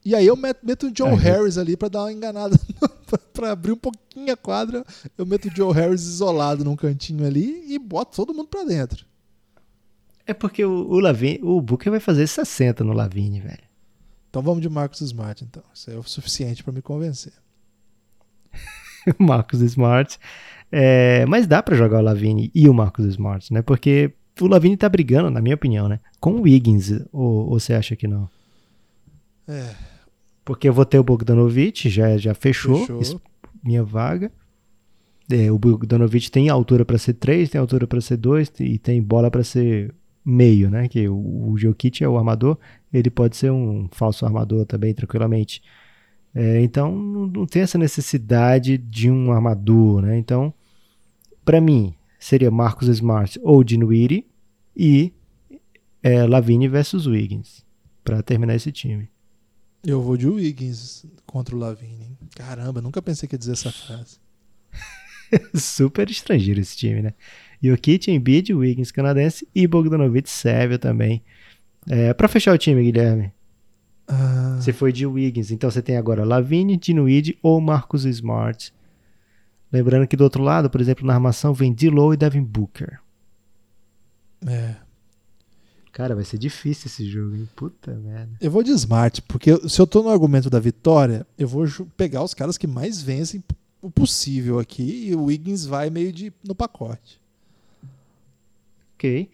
[0.05, 1.15] E aí eu meto, o Joe É.
[1.15, 2.55] Harris ali pra dar uma enganada,
[3.33, 4.85] pra abrir um pouquinho a quadra.
[5.17, 9.03] Eu meto o Joe Harris isolado num cantinho ali e boto todo mundo pra dentro.
[10.27, 13.63] É porque o, o Lavine, o Booker vai fazer 60 no Lavine, velho.
[14.29, 15.63] Então vamos de Marcos Smart, então.
[15.73, 17.33] Isso é o suficiente pra me convencer.
[19.19, 20.17] Marcos Smart.
[20.71, 23.61] É, mas dá pra jogar o Lavine e o Marcos Smart, né?
[23.61, 24.11] Porque
[24.41, 25.99] o Lavine tá brigando, na minha opinião, né?
[26.19, 28.27] Com o Wiggins, ou, ou você acha que não?
[29.47, 29.73] É,
[30.43, 33.21] Porque eu vou ter o Bogdanovich, já, já fechou, fechou.
[33.63, 34.31] minha vaga.
[35.29, 39.01] É, o Bogdanovich tem altura pra ser 3, tem altura pra ser 2 e tem
[39.01, 39.93] bola pra ser
[40.25, 40.87] meio, né?
[40.87, 42.57] Que o, o Jokic é o armador,
[42.91, 45.61] ele pode ser um falso armador também, tranquilamente.
[46.33, 50.17] É, então, não, tem essa necessidade de um armador, né?
[50.17, 50.53] Então,
[51.45, 54.25] pra mim, seria Marcus Smart ou Dinwiddie
[54.75, 55.13] e
[56.03, 57.63] é, Lavine versus Wiggins
[58.03, 59.09] pra terminar esse time.
[59.83, 62.03] Eu vou de Wiggins contra o Lavine.
[62.03, 62.17] hein?
[62.35, 64.19] Caramba, nunca pensei que ia dizer essa frase.
[65.55, 67.13] Super estrangeiro esse time, né?
[67.61, 71.23] Jokic, Embiid, Wiggins canadense e Bogdanovic sérvio também.
[71.89, 73.31] É, para fechar o time, Guilherme,
[74.07, 78.73] Ah, você foi de Wiggins, então você tem agora Lavine, Dinwiddie ou Marcus Smart.
[79.71, 82.99] Lembrando que do outro lado, por exemplo, na armação vem D'Lo e Devin Booker.
[84.47, 84.75] é.
[85.91, 87.47] Cara, vai ser difícil esse jogo, hein?
[87.55, 88.33] Puta merda.
[88.41, 92.21] Eu vou de Smart, porque se eu tô no argumento da vitória, eu vou pegar
[92.21, 93.41] os caras que mais vencem
[93.81, 97.17] o possível aqui e o Wiggins vai meio de no pacote.
[98.95, 99.29] Ok.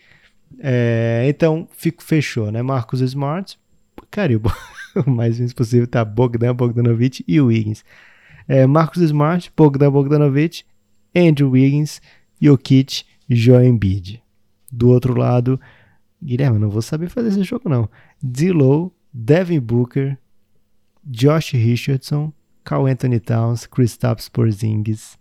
[0.60, 2.62] É, então, fico, fechou, né?
[2.62, 3.58] Marcus Smart.
[4.10, 4.42] Cara, o,
[5.10, 7.84] mais vezes possível tá Bogdan Bogdanovic e o Wiggins.
[8.48, 10.64] É, Marcus Smart, Bogdan Bogdanovic,
[11.16, 12.02] Andrew Wiggins,
[12.42, 14.22] Jokic, Joel Embiid.
[14.72, 15.60] Do outro lado,
[16.22, 17.90] Guilherme, não vou saber fazer esse jogo não.
[18.22, 20.18] D'Lo, Devin Booker,
[21.04, 22.32] Josh Richardson,
[22.64, 25.18] Carl Anthony Towns, Kristaps Porzingis.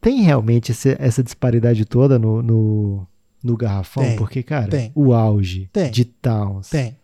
[0.00, 3.06] Tem realmente esse- essa disparidade toda no, no,
[3.42, 4.02] no garrafão?
[4.02, 4.90] Tem, Porque, cara, tem.
[4.94, 5.90] o auge Tem.
[5.90, 6.70] de Towns.
[6.70, 6.96] Tem.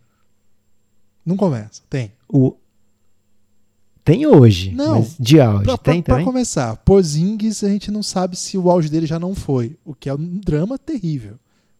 [1.24, 1.82] Não começa.
[1.90, 2.12] Tem.
[2.28, 2.54] O...
[4.04, 5.04] Tem hoje, Não.
[5.18, 5.64] de auge.
[5.64, 6.24] Pra, pra- tem pra também?
[6.24, 10.08] começar, Porzingis a gente não sabe se o auge dele já não foi, o que
[10.08, 11.36] é um drama terrível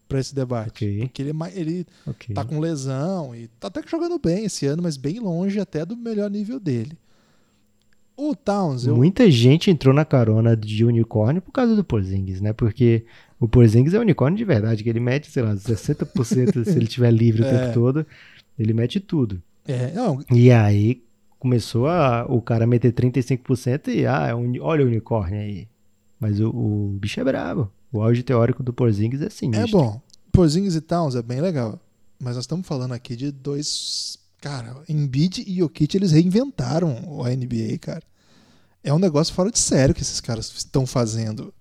[0.09, 0.71] pra esse debate.
[0.85, 1.01] Ok.
[1.03, 2.35] Porque ele, é ele Ok.
[2.35, 5.87] tá com lesão e tá até que jogando bem esse ano, mas bem longe até
[5.87, 6.99] do melhor nível dele.
[8.17, 12.53] O Towns, eu, Muita gente entrou na carona de unicórnio por causa do Porzingis, né?
[12.53, 13.05] Porque
[13.39, 17.11] o Porzingis é unicórnio de verdade, que ele mete, sei lá, 60% se ele tiver
[17.11, 17.51] livre o É.
[17.51, 18.07] tempo todo,
[18.59, 19.43] ele mete tudo.
[19.69, 21.03] é, não, E aí
[21.39, 25.69] começou a, o cara meter 35% e, ah, é olha o unicórnio aí.
[26.19, 27.71] Mas o, o bicho é brabo.
[27.93, 29.69] O auge teórico do Porzingis é sinistro.
[29.69, 30.01] É bom.
[30.33, 31.79] Porzingis e Towns é bem legal.
[32.19, 34.19] Mas nós estamos falando aqui de dois.
[34.47, 38.03] Cara, Embiid e Jokic, eles reinventaram a NBA, cara.
[38.85, 41.53] É um negócio fora de sério que esses caras estão fazendo.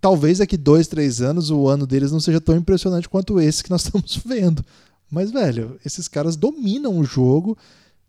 [0.00, 3.70] Talvez daqui dois, três anos o ano deles não seja tão impressionante quanto esse que
[3.70, 4.64] nós estamos vendo.
[5.08, 7.56] Mas, velho, esses caras dominam o jogo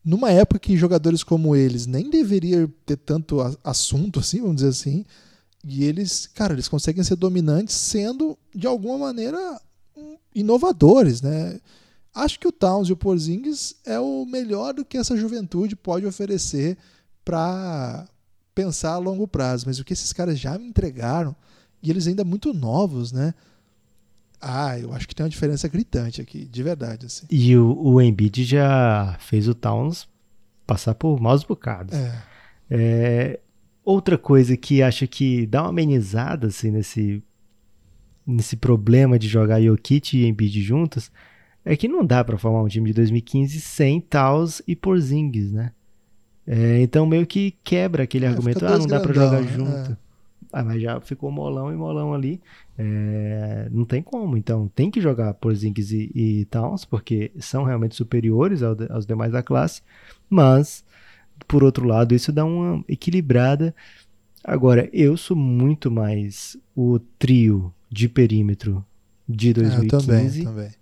[0.03, 5.05] numa época que jogadores como eles nem deveriam ter tanto assunto assim, vamos dizer assim.
[5.63, 9.61] E eles, cara, eles conseguem ser dominantes sendo, de alguma maneira,
[10.33, 11.59] inovadores, né?
[12.14, 16.05] Acho que o Towns e o Porzingis é o melhor do que essa juventude pode
[16.05, 16.78] oferecer
[17.24, 18.07] para
[18.53, 19.66] pensar a longo prazo.
[19.68, 21.36] Mas o que esses caras já me entregaram,
[21.82, 23.34] e eles ainda muito novos, né?
[24.41, 27.28] Ah, eu acho que tem uma diferença gritante aqui, de verdade, assim.
[27.30, 30.09] E o, o Embiid já fez o Towns
[30.66, 31.93] passar por maus bocados.
[31.93, 32.24] É.
[32.70, 33.39] É,
[33.84, 37.24] outra coisa que acho que dá uma amenizada assim, nesse,
[38.26, 41.12] nesse problema de jogar Jokic e Embiid juntos
[41.66, 45.72] é que não dá pra formar um time de 2015 sem Taus e Porzingis, né?
[46.47, 49.45] É, então meio que quebra aquele É, argumento, ah, não dá pra grandão, jogar né?
[49.45, 49.93] junto.
[49.93, 49.97] É.
[50.53, 52.41] Ah, mas já ficou molão e molão ali.
[52.78, 54.38] É, não tem como.
[54.38, 59.32] Então tem que jogar Porzingis e, e Towns, porque são realmente superiores ao aos demais
[59.32, 59.82] da classe.
[60.30, 60.84] Mas,
[61.47, 63.76] por outro lado, isso dá uma equilibrada.
[64.43, 68.86] Agora, eu sou muito mais o trio de perímetro
[69.30, 70.43] de É, eu 2015.
[70.43, 70.76] também, também.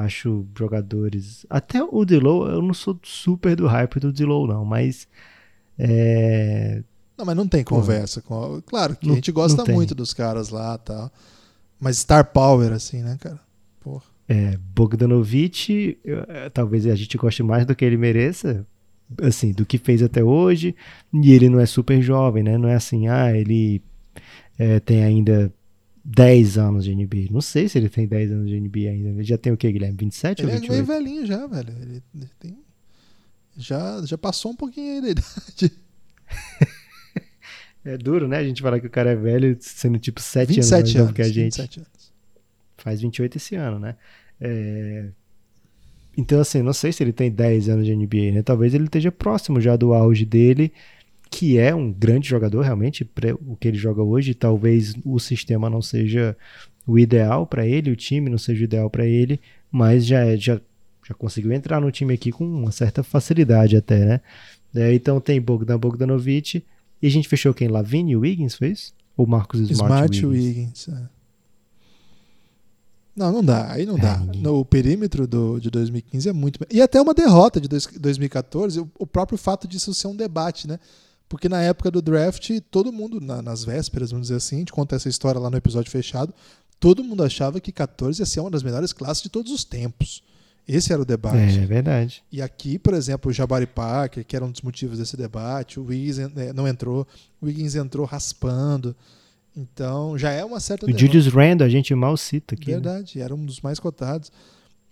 [0.00, 1.44] Acho jogadores.
[1.50, 5.08] Até o Dilow, eu não sou super do hype do Dilow, não, mas.
[5.76, 6.82] É,
[7.16, 8.20] Não, mas não tem conversa.
[8.22, 8.60] Com...
[8.62, 11.10] Claro que não- a gente gosta muito dos caras lá e tal.
[11.80, 13.40] Mas Star Power, assim, né, cara?
[13.80, 14.04] Porra.
[14.28, 18.64] É, Bogdanovic, eu- é, talvez a gente goste mais do que ele mereça.
[19.22, 20.76] assim, do que fez até hoje,
[21.14, 22.58] e ele não é super jovem, né?
[22.58, 23.80] Não é assim, ah, ele
[24.58, 25.50] é, tem ainda
[26.10, 27.26] 10 anos de NBA.
[27.30, 29.10] Não sei se ele tem 10 anos de NBA ainda.
[29.10, 29.96] Ele já tem o quê, Guilherme?
[29.98, 30.72] 27 ele ou 28?
[30.72, 31.74] Ele é meio velhinho já, velho.
[31.82, 32.58] Ele, ele tem...
[33.58, 35.72] já, já passou um pouquinho aí da idade.
[37.84, 38.38] é duro, né?
[38.38, 41.20] A gente falar que o cara é velho sendo tipo 7 anos mais novo que
[41.20, 41.58] a gente.
[41.58, 42.12] 27 anos.
[42.78, 43.94] Faz 28 esse ano, né?
[44.40, 45.08] É...
[46.16, 48.42] Então, assim, não sei se ele tem 10 anos de NBA, né?
[48.42, 50.72] Talvez ele esteja próximo já do auge dele,
[51.30, 53.08] que é um grande jogador, realmente,
[53.46, 54.34] o que ele joga hoje.
[54.34, 56.36] Talvez o sistema não seja
[56.86, 59.38] o ideal para ele, o time não seja o ideal para ele,
[59.70, 60.60] mas já, é, já,
[61.06, 64.20] já conseguiu entrar no time aqui com uma certa facilidade até, né?
[64.74, 66.64] É, então tem Bogdan Bogdanovic,
[67.00, 67.68] e a gente fechou quem?
[67.68, 68.92] Lavigne e Wiggins, fez?
[69.16, 70.86] Ou Marcos Smart, Smart Wiggins?
[70.86, 71.18] Wiggins é.
[73.18, 73.72] Não, não dá.
[73.72, 74.18] Aí não é, dá.
[74.36, 76.60] No, o perímetro do, de 2015 é muito.
[76.70, 80.78] E até uma derrota de 2014, o, o, próprio fato disso ser um debate, né?
[81.28, 84.72] Porque na época do draft, todo mundo, na, nas vésperas, vamos dizer assim, a gente
[84.72, 86.32] conta essa história lá no episódio fechado,
[86.80, 90.22] todo mundo achava que 14 ia ser uma das melhores classes de todos os tempos.
[90.66, 91.58] Esse era o debate.
[91.58, 92.22] É, é verdade.
[92.30, 95.84] E aqui, por exemplo, o Jabari Parker, que era um dos motivos desse debate, o
[95.84, 97.06] Wiggins é, não entrou,
[97.40, 98.94] o Wiggins entrou raspando.
[99.56, 100.84] Então já é uma certa.
[100.84, 102.66] O Julius Randle a gente mal cita aqui.
[102.66, 102.72] Né?
[102.74, 103.24] Verdade, né?
[103.24, 104.30] era um dos mais cotados.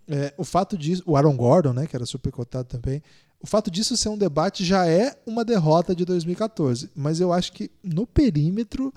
[0.08, 3.02] É, o fato disso, o Aaron Gordon, né, que era super cotado também,
[3.46, 6.90] o fato disso ser um debate já é uma derrota de 2014.
[6.96, 8.92] Mas eu acho que no perímetro,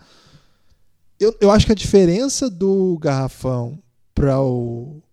[1.20, 3.78] eu, eu acho que a diferença do garrafão
[4.12, 5.04] para o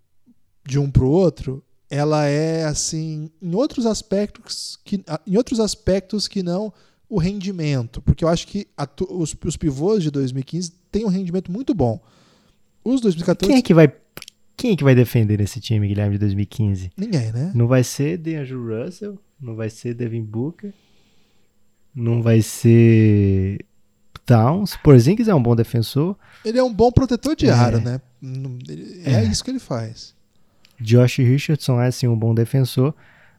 [0.67, 6.27] de um para o outro, ela é assim em outros aspectos que em outros aspectos
[6.27, 6.73] que não
[7.07, 11.53] o rendimento, porque eu acho que a, os, os pivôs de 2015 têm um rendimento
[11.53, 12.01] muito bom.
[12.83, 13.53] Os 2014.
[13.53, 13.93] Quem é que vai,
[14.57, 16.91] quem é que vai defender esse time, Guilherme, de 2015?
[16.97, 17.53] Ninguém, né?
[17.55, 20.73] Não vai ser DeAndre Russell, não vai ser Devin Booker,
[21.95, 23.65] não vai ser
[24.25, 24.77] Towns.
[24.77, 26.17] Porzingis é um bom defensor.
[26.45, 27.51] Ele é um bom protetor de é.
[27.51, 28.01] aro, né?
[29.05, 30.15] É, é, isso que ele faz.
[30.81, 32.95] Josh Richardson é sim um bom defensor,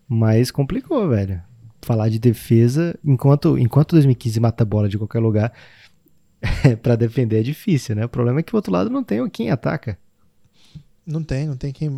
[0.08, 1.42] mas complicou, velho
[1.88, 5.54] falar de defesa, enquanto, enquanto 2015 mata a bola de qualquer lugar,
[6.84, 8.06] para defender é difícil, né?
[8.06, 9.98] O problema é que o outro lado não tem quem ataca.
[11.08, 11.90] Não tem, não tem quem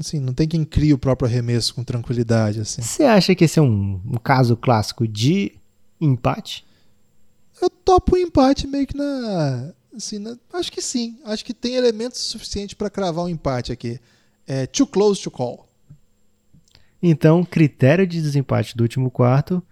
[0.00, 2.58] assim, não tem quem cria o próprio arremesso com tranquilidade.
[2.58, 2.82] assim.
[2.82, 5.52] Você acha que esse é um, um caso clássico de
[6.00, 6.66] empate?
[7.62, 9.72] Eu topo o um empate meio que na.
[9.94, 11.20] Assim, na, acho que sim.
[11.24, 14.00] Acho que tem elementos suficientes para cravar um empate aqui.
[14.44, 15.68] É too close to call.
[17.00, 19.62] Então, critério de desempate do último quarto,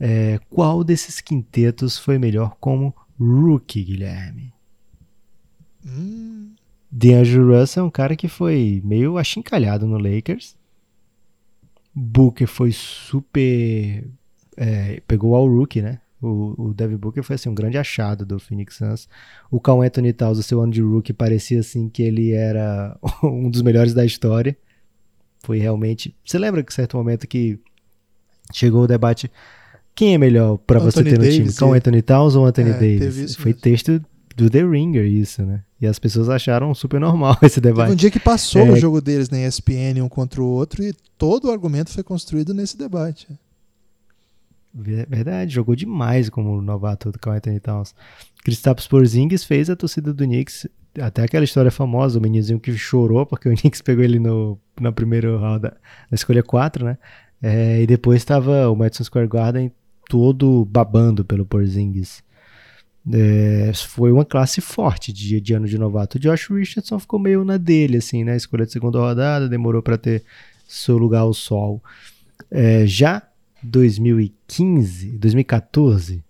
[0.00, 4.52] é, qual desses quintetos foi melhor como rookie, Guilherme?
[5.86, 6.54] Hum.
[6.92, 10.54] DeAndre Russell é um cara que foi meio achincalhado no Lakers.
[11.94, 14.04] Booker foi super.
[14.54, 16.00] É, pegou ao rookie, né?
[16.20, 19.08] O, o Devin Booker foi assim, um grande achado do Phoenix Suns.
[19.50, 23.48] O Cal Anthony Towns, o seu ano de rookie, parecia assim que ele era um
[23.50, 24.56] dos melhores da história.
[25.40, 26.14] Foi realmente.
[26.24, 27.58] Você lembra que certo momento que
[28.52, 29.30] chegou o debate
[29.94, 31.54] quem é melhor para você ter no Davis, time?
[31.54, 33.34] Com Anthony Towns ou Anthony é, Davis?
[33.34, 33.60] Foi mesmo.
[33.60, 34.04] texto
[34.36, 35.62] do The Ringer isso, né?
[35.80, 37.86] E as pessoas acharam super normal esse debate.
[37.86, 38.70] Teve um dia que passou é...
[38.70, 42.54] o jogo deles na ESPN um contra o outro e todo o argumento foi construído
[42.54, 43.28] nesse debate.
[44.74, 47.94] Verdade, jogou demais como novato do Carl Anthony Towns.
[48.42, 50.66] Kristaps Porzingis fez a torcida do Knicks
[50.98, 54.92] até aquela história famosa, o meninozinho que chorou porque o Knicks pegou ele no, na
[54.92, 55.76] primeira roda,
[56.10, 56.98] na escolha 4, né?
[57.42, 59.72] É, e depois estava o Madison Square Garden
[60.08, 62.22] todo babando pelo Porzingis.
[63.10, 66.18] É, foi uma classe forte de, de ano de novato.
[66.18, 68.36] O Josh Richardson ficou meio na dele, assim, né?
[68.36, 70.22] Escolha de segunda rodada, demorou para ter
[70.68, 71.82] seu lugar ao sol.
[72.50, 73.22] É, já
[73.62, 76.22] 2015, 2014,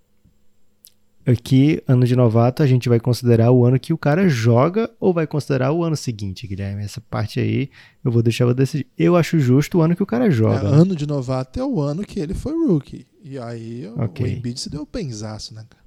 [1.25, 5.15] Aqui, ano de novato, a gente vai considerar o ano que o cara joga ou
[5.15, 6.83] vai considerar o ano seguinte, Guilherme?
[6.83, 7.71] Essa parte aí
[8.05, 8.87] eu vou deixar você decidir.
[8.99, 10.67] Eu acho justo o ano que o cara joga.
[10.67, 10.77] É, né?
[10.79, 13.07] Ano de novato é o ano que ele foi rookie.
[13.23, 14.27] E aí okay.
[14.27, 15.82] o Embiid se deu benzaço, né, cara?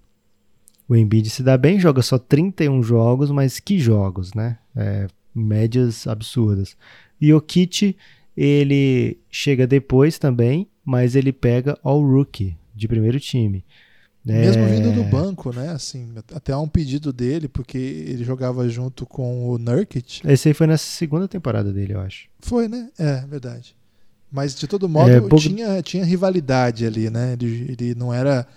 [0.87, 4.57] O Embiid se dá bem, joga só 31 jogos, mas que jogos, né?
[4.75, 6.77] É, médias absurdas.
[7.19, 7.97] E o Kit,
[8.35, 13.65] ele chega depois também, mas ele pega all rookie de primeiro time.
[14.25, 14.67] Mesmo é...
[14.67, 15.69] vindo do banco, né?
[15.69, 20.21] Assim, até há um pedido dele, porque ele jogava junto com o Nurkic.
[20.27, 22.27] Esse aí foi na segunda temporada dele, eu acho.
[22.39, 22.89] Foi, né?
[22.97, 23.75] É, verdade.
[24.31, 27.33] Mas de todo modo, é, tinha, tinha rivalidade ali, né?
[27.39, 28.47] Ele, ele não era.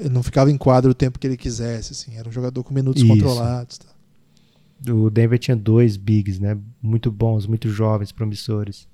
[0.00, 2.16] Ele não ficava em quadro o tempo que ele quisesse, assim.
[2.16, 3.12] Era um jogador com minutos Isso.
[3.12, 3.78] controlados.
[3.78, 4.92] Tá?
[4.92, 6.56] O Denver tinha dois bigs, né?
[6.82, 8.88] Muito bons, muito jovens, promissores.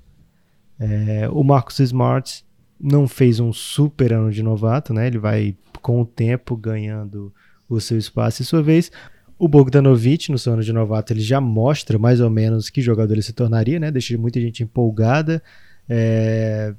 [0.79, 2.45] É, o Marcus Smart
[2.79, 5.07] não fez um super ano de novato, né?
[5.07, 7.33] Ele vai com o tempo ganhando
[7.69, 8.91] o seu espaço e sua vez.
[9.39, 13.13] O Bogdanovic, no seu ano de novato, ele já mostra mais ou menos que jogador
[13.13, 13.91] ele se tornaria, né?
[13.91, 15.43] Deixa muita gente empolgada.
[15.89, 16.75] É...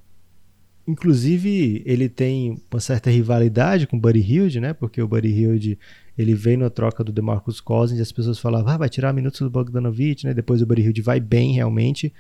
[0.88, 4.74] Inclusive, ele tem uma certa rivalidade com o Buddy Hilde, né?
[4.74, 5.78] Porque o Buddy Hilde
[6.18, 9.42] ele veio na troca do DeMarcus Cousins e as pessoas falavam, ah, vai tirar minutos
[9.42, 10.34] do Bogdanovic, né?
[10.34, 12.14] Depois o Buddy Hilde vai bem realmente.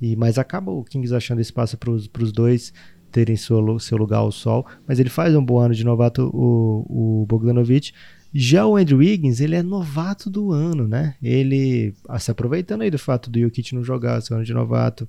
[0.00, 2.72] E, mas acaba o Kings achando espaço para os dois
[3.10, 4.64] terem seu, seu lugar ao sol.
[4.86, 7.92] Mas ele faz um bom ano de novato, o, o Bogdanovic.
[8.32, 11.16] Já o Andrew Wiggins, ele é novato do ano, né?
[11.20, 15.08] Ele, ah, se aproveitando aí do fato do Jokic não jogar seu ano de novato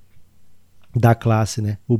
[0.96, 1.78] da classe, né?
[1.88, 1.98] O,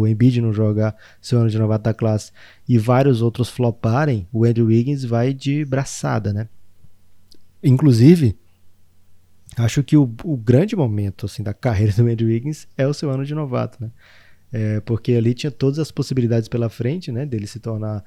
[0.00, 2.32] o Embiid não jogar seu ano de novato da classe
[2.68, 6.48] e vários outros floparem, o Andrew Wiggins vai de braçada, né?
[7.62, 8.36] Inclusive,
[9.56, 13.10] acho que o, o grande momento assim da carreira do Andrew Wiggins é o seu
[13.10, 13.90] ano de novato, né?
[14.52, 17.24] É, porque ali tinha todas as possibilidades pela frente, né?
[17.24, 18.04] Dele se tornar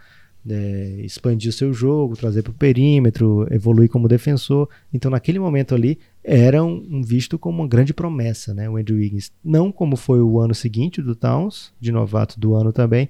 [0.47, 4.69] é, expandir o seu jogo, trazer para o perímetro, evoluir como defensor.
[4.93, 8.69] Então, naquele momento ali, era um, um, visto como uma grande promessa, né?
[8.69, 9.31] O Andrew Wiggins.
[9.43, 13.09] Não como foi o ano seguinte do Towns, de novato do ano também,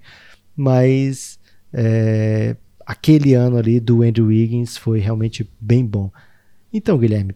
[0.56, 1.40] mas
[1.74, 2.56] é,
[2.86, 6.12] aquele ano ali do Andrew Wiggins foi realmente bem bom.
[6.74, 7.34] Então, Guilherme,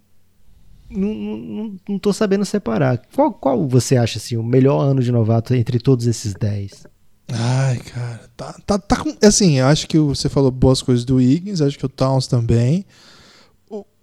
[0.90, 3.02] não, não, não tô sabendo separar.
[3.16, 6.88] Qual, qual você acha assim, o melhor ano de novato entre todos esses 10?
[7.32, 9.16] Ai, cara, tá, tá, tá com.
[9.24, 12.86] Assim, acho que você falou boas coisas do Higgins, acho que o Towns também.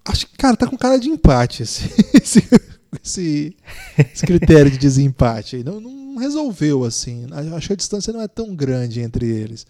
[0.07, 2.49] Acho que, cara, tá com cara de empate esse, esse,
[3.03, 3.57] esse,
[3.99, 5.65] esse critério de desempate.
[5.65, 7.27] Não, não resolveu, assim.
[7.55, 9.67] Acho que a distância não é tão grande entre eles.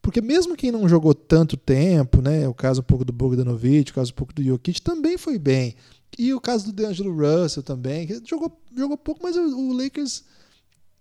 [0.00, 2.46] Porque mesmo quem não jogou tanto tempo, né?
[2.46, 5.74] O caso um pouco do Bogdanovic, o caso um pouco do Jokic, também foi bem.
[6.18, 10.22] E o caso do DeAngelo Russell também, que jogou, jogou pouco, mas o, o Lakers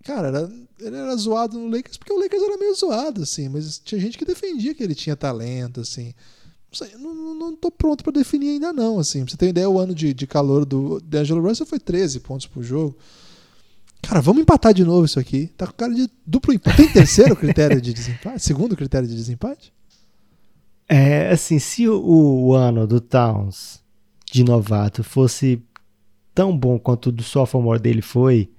[0.04, 0.52] Cara, era,
[0.82, 4.18] ele era zoado no Lakers porque o Lakers era meio zoado, assim, mas tinha gente
[4.18, 6.14] que defendia que ele tinha talento, assim.
[6.74, 9.24] Não, sei, não, não tô pronto para definir ainda não, assim.
[9.24, 12.48] Pra você ter ideia, o ano de, de calor do D'Angelo Russell foi 13 pontos
[12.48, 12.98] por jogo.
[14.02, 15.48] Cara, vamos empatar de novo isso aqui.
[15.56, 16.78] Tá com cara de duplo empate.
[16.78, 18.42] Tem terceiro critério de desempate?
[18.44, 19.72] Segundo critério de desempate?
[20.90, 23.80] É, assim, se o, o ano do Towns
[24.32, 25.62] de novato fosse
[26.34, 28.50] tão bom quanto o do sophomore dele foi,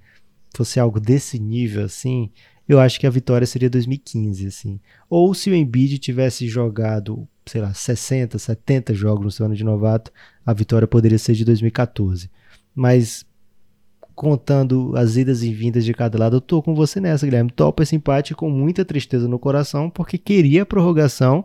[0.56, 2.30] fosse algo desse nível assim,
[2.68, 4.80] eu acho que a vitória seria 2015, assim.
[5.08, 9.64] Ou se o Embiid tivesse jogado, sei lá, 60, 70 jogos no seu ano de
[9.64, 10.10] novato,
[10.44, 12.30] a vitória poderia ser de 2014.
[12.74, 13.26] Mas
[14.14, 17.50] contando as idas e vindas de cada lado, eu tô com você nessa, Guilherme.
[17.50, 21.44] Topa esse empate com muita tristeza no coração, porque queria a prorrogação,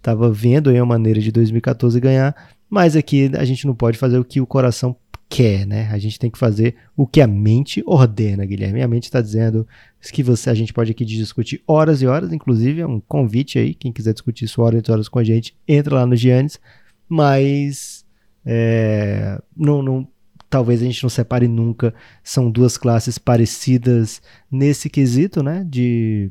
[0.00, 2.34] tava vendo aí a maneira de 2014 ganhar,
[2.70, 4.96] mas aqui a gente não pode fazer o que o coração
[5.28, 5.88] quer, né?
[5.90, 8.82] A gente tem que fazer o que a mente ordena, Guilherme.
[8.82, 9.66] A mente está dizendo
[10.12, 13.74] que você, a gente pode aqui discutir horas e horas, inclusive é um convite aí,
[13.74, 16.60] quem quiser discutir isso horas e horas com a gente, entra lá no Giannis,
[17.08, 18.04] mas
[18.44, 20.08] é, não, não,
[20.48, 26.30] talvez a gente não separe nunca, são duas classes parecidas nesse quesito, né, de,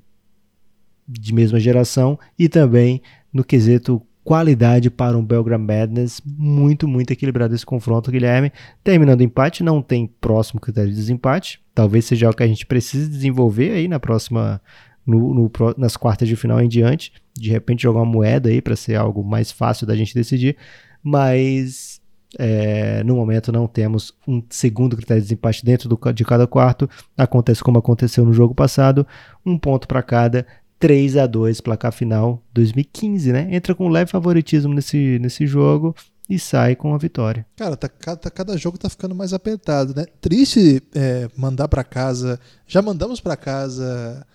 [1.06, 3.02] de mesma geração, e também
[3.34, 8.52] no quesito qualidade para um Belgram Madness muito, muito equilibrado esse confronto, Guilherme.
[8.84, 11.62] Terminando o empate, não tem próximo critério de desempate.
[11.76, 14.60] Talvez seja o que a gente precise desenvolver aí na próxima,
[15.06, 17.14] no, no, nas quartas de final em diante.
[17.36, 20.58] De repente jogar uma moeda aí para ser algo mais fácil da gente decidir.
[21.04, 22.02] Mas
[22.40, 26.90] é, no momento não temos um segundo critério de desempate dentro do, de cada quarto.
[27.16, 29.06] Acontece como aconteceu no jogo passado,
[29.46, 30.48] um ponto para cada.
[30.80, 33.48] 3 a 2 placar final 2015, né?
[33.52, 35.96] Entra com leve favoritismo nesse, nesse jogo
[36.30, 37.46] e sai com a vitória.
[37.56, 40.06] Cara, tá, tá, cada jogo tá ficando mais apertado, né?
[40.20, 42.40] Triste é, mandar para casa.
[42.68, 44.26] Já mandamos para casa.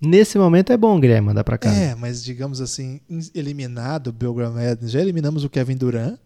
[0.00, 1.76] Nesse momento é bom, Guilherme, mandar para casa.
[1.76, 3.00] É, mas digamos assim,
[3.34, 6.18] eliminado o Belgram já eliminamos o Kevin Durant,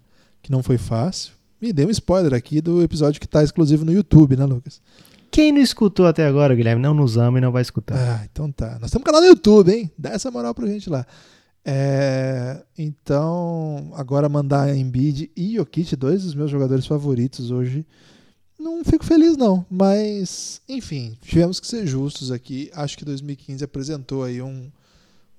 [0.42, 1.32] que não foi fácil.
[1.60, 4.80] Me deu um spoiler aqui do episódio que tá exclusivo no YouTube, né, Lucas?
[5.30, 7.96] Quem não escutou até agora, Guilherme, não nos ama e não vai escutar.
[7.96, 8.78] Ah, então tá.
[8.80, 9.90] Nós temos um canal no YouTube, hein?
[9.98, 11.06] Dá essa moral pra gente lá.
[11.68, 17.84] É, então, agora mandar Embiid e Jokic, dois dos meus jogadores favoritos hoje,
[18.56, 22.70] não fico feliz não, mas enfim, tivemos que ser justos aqui.
[22.72, 24.70] Acho que 2015 apresentou aí um,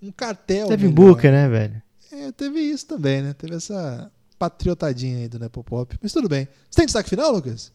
[0.01, 0.68] um cartel.
[0.68, 1.81] Teve Booker, né, velho?
[2.11, 3.34] É, teve isso também, né?
[3.34, 5.97] Teve essa patriotadinha aí do Nepopop.
[6.01, 6.47] Mas tudo bem.
[6.69, 7.72] Você tem destaque final, Lucas?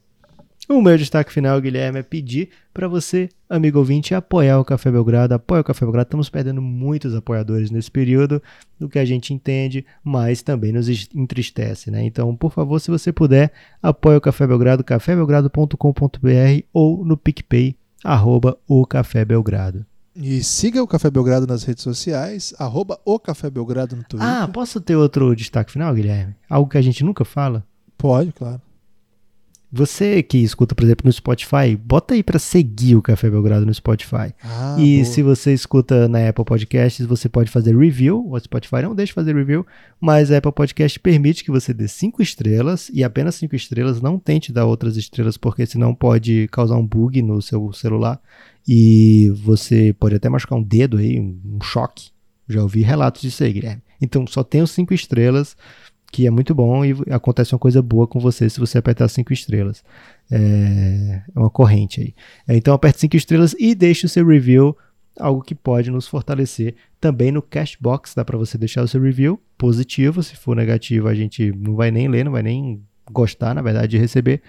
[0.73, 5.35] O meu destaque final, Guilherme, é pedir para você, amigo ouvinte, apoiar o Café Belgrado.
[5.35, 6.07] Apoia o Café Belgrado.
[6.07, 8.43] Estamos perdendo muitos apoiadores nesse período,
[8.81, 12.03] do que a gente entende, mas também nos entristece, né?
[12.03, 18.57] Então, por favor, se você puder, apoie o Café Belgrado, cafébelgrado.com.br ou no PicPay, arroba
[18.67, 19.85] o Café Belgrado.
[20.17, 24.27] E siga o Café Belgrado nas redes sociais, arroba o Café Belgrado no Twitter.
[24.27, 26.35] Ah, posso ter outro destaque final, Guilherme?
[26.49, 27.63] Algo que a gente nunca fala?
[27.99, 28.61] Pode, claro.
[29.75, 33.73] Você que escuta, por exemplo, no Spotify, bota aí para seguir o Café Belgrado no
[33.73, 34.35] Spotify.
[34.45, 35.05] Ah, e boa.
[35.07, 38.23] se você escuta na Apple Podcasts, você pode fazer review.
[38.29, 39.67] O Spotify não deixa fazer review,
[39.99, 44.03] mas a Apple Podcast permite que você dê cinco estrelas e apenas cinco estrelas.
[44.03, 48.21] Não tente dar outras estrelas, porque senão pode causar um bug no seu celular
[48.69, 52.11] e você pode até machucar um dedo aí, um choque.
[52.47, 53.83] Já ouvi relatos disso aí, Guilherme.
[54.03, 55.57] Então só os cinco estrelas
[56.13, 59.33] que é muito bom e acontece uma coisa boa com você se você apertar cinco
[59.33, 59.83] estrelas.
[60.31, 62.15] É, é uma corrente aí.
[62.47, 64.77] É, então aperte cinco estrelas e deixe o seu review,
[65.19, 66.75] algo que pode nos fortalecer.
[67.01, 70.23] Também no Cashbox dá para você deixar o seu review positivo.
[70.23, 73.89] Se for negativo, a gente não vai nem ler, não vai nem gostar, na verdade,
[73.89, 74.43] de receber.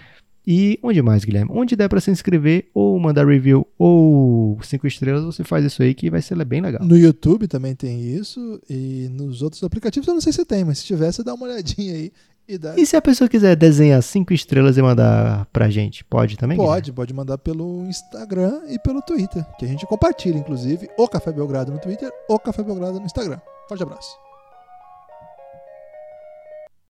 [0.46, 1.52] E onde mais, Guilherme?
[1.54, 5.94] Onde der para se inscrever, ou mandar review, ou cinco estrelas, você faz isso aí
[5.94, 6.84] que vai ser bem legal.
[6.84, 8.60] No YouTube também tem isso.
[8.70, 11.46] E nos outros aplicativos eu não sei se tem, mas se tiver, você dá uma
[11.46, 12.12] olhadinha aí
[12.48, 12.76] e dá.
[12.78, 16.58] E se a pessoa quiser desenhar cinco estrelas e mandar pra gente, pode também?
[16.58, 16.76] Guilherme?
[16.76, 21.32] Pode, pode mandar pelo Instagram e pelo Twitter, que a gente compartilha, inclusive, o Café
[21.32, 23.40] Belgrado no Twitter, o Café Belgrado no Instagram.
[23.70, 24.23] Forte abraço.